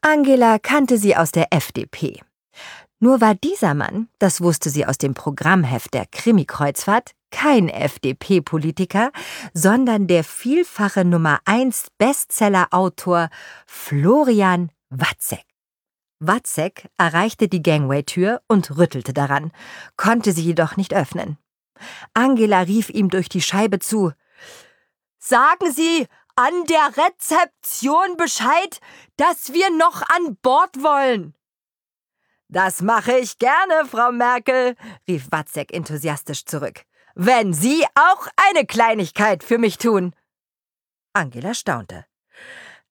Angela 0.00 0.58
kannte 0.58 0.98
sie 0.98 1.16
aus 1.16 1.30
der 1.30 1.52
FDP. 1.52 2.20
Nur 3.00 3.20
war 3.20 3.34
dieser 3.34 3.74
Mann, 3.74 4.08
das 4.18 4.40
wusste 4.40 4.70
sie 4.70 4.86
aus 4.86 4.98
dem 4.98 5.14
Programmheft 5.14 5.94
der 5.94 6.06
Krimi-Kreuzfahrt, 6.06 7.12
kein 7.34 7.68
FDP-Politiker, 7.68 9.10
sondern 9.52 10.06
der 10.06 10.22
vielfache 10.22 11.04
Nummer 11.04 11.40
1 11.46 11.88
Bestseller-Autor 11.98 13.28
Florian 13.66 14.70
Watzek. 14.88 15.44
Watzek 16.20 16.88
erreichte 16.96 17.48
die 17.48 17.60
Gangway-Tür 17.60 18.40
und 18.46 18.78
rüttelte 18.78 19.12
daran, 19.12 19.50
konnte 19.96 20.30
sie 20.30 20.42
jedoch 20.42 20.76
nicht 20.76 20.94
öffnen. 20.94 21.36
Angela 22.14 22.60
rief 22.60 22.88
ihm 22.88 23.10
durch 23.10 23.28
die 23.28 23.42
Scheibe 23.42 23.80
zu 23.80 24.12
Sagen 25.18 25.72
Sie 25.72 26.06
an 26.36 26.52
der 26.68 27.04
Rezeption 27.04 28.16
Bescheid, 28.16 28.80
dass 29.16 29.52
wir 29.52 29.70
noch 29.70 30.02
an 30.02 30.36
Bord 30.40 30.82
wollen. 30.82 31.34
Das 32.48 32.80
mache 32.80 33.18
ich 33.18 33.38
gerne, 33.38 33.86
Frau 33.90 34.12
Merkel, 34.12 34.76
rief 35.08 35.26
Watzek 35.32 35.74
enthusiastisch 35.74 36.44
zurück 36.44 36.84
wenn 37.14 37.52
Sie 37.52 37.84
auch 37.94 38.28
eine 38.36 38.66
Kleinigkeit 38.66 39.44
für 39.44 39.58
mich 39.58 39.78
tun. 39.78 40.14
Angela 41.12 41.54
staunte. 41.54 42.04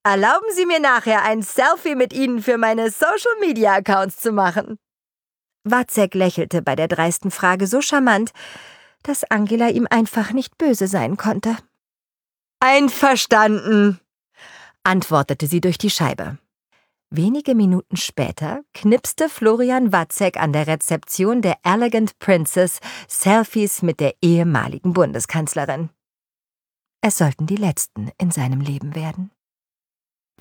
Erlauben 0.02 0.46
Sie 0.54 0.66
mir 0.66 0.80
nachher 0.80 1.22
ein 1.22 1.42
Selfie 1.42 1.94
mit 1.94 2.12
Ihnen 2.12 2.42
für 2.42 2.58
meine 2.58 2.90
Social-Media-Accounts 2.90 4.20
zu 4.20 4.32
machen. 4.32 4.78
Watzek 5.64 6.14
lächelte 6.14 6.60
bei 6.60 6.76
der 6.76 6.88
dreisten 6.88 7.30
Frage 7.30 7.66
so 7.66 7.80
charmant, 7.80 8.32
dass 9.02 9.24
Angela 9.24 9.68
ihm 9.68 9.86
einfach 9.88 10.32
nicht 10.32 10.58
böse 10.58 10.88
sein 10.88 11.16
konnte. 11.16 11.56
Einverstanden, 12.60 14.00
antwortete 14.82 15.46
sie 15.46 15.60
durch 15.60 15.78
die 15.78 15.90
Scheibe. 15.90 16.38
Wenige 17.10 17.54
Minuten 17.54 17.96
später 17.96 18.62
knipste 18.72 19.28
Florian 19.28 19.92
Watzek 19.92 20.36
an 20.36 20.52
der 20.52 20.66
Rezeption 20.66 21.42
der 21.42 21.58
Elegant 21.62 22.18
Princess 22.18 22.80
Selfies 23.08 23.82
mit 23.82 24.00
der 24.00 24.14
ehemaligen 24.20 24.92
Bundeskanzlerin. 24.92 25.90
Es 27.00 27.18
sollten 27.18 27.46
die 27.46 27.56
letzten 27.56 28.10
in 28.18 28.30
seinem 28.30 28.60
Leben 28.60 28.94
werden. 28.94 29.30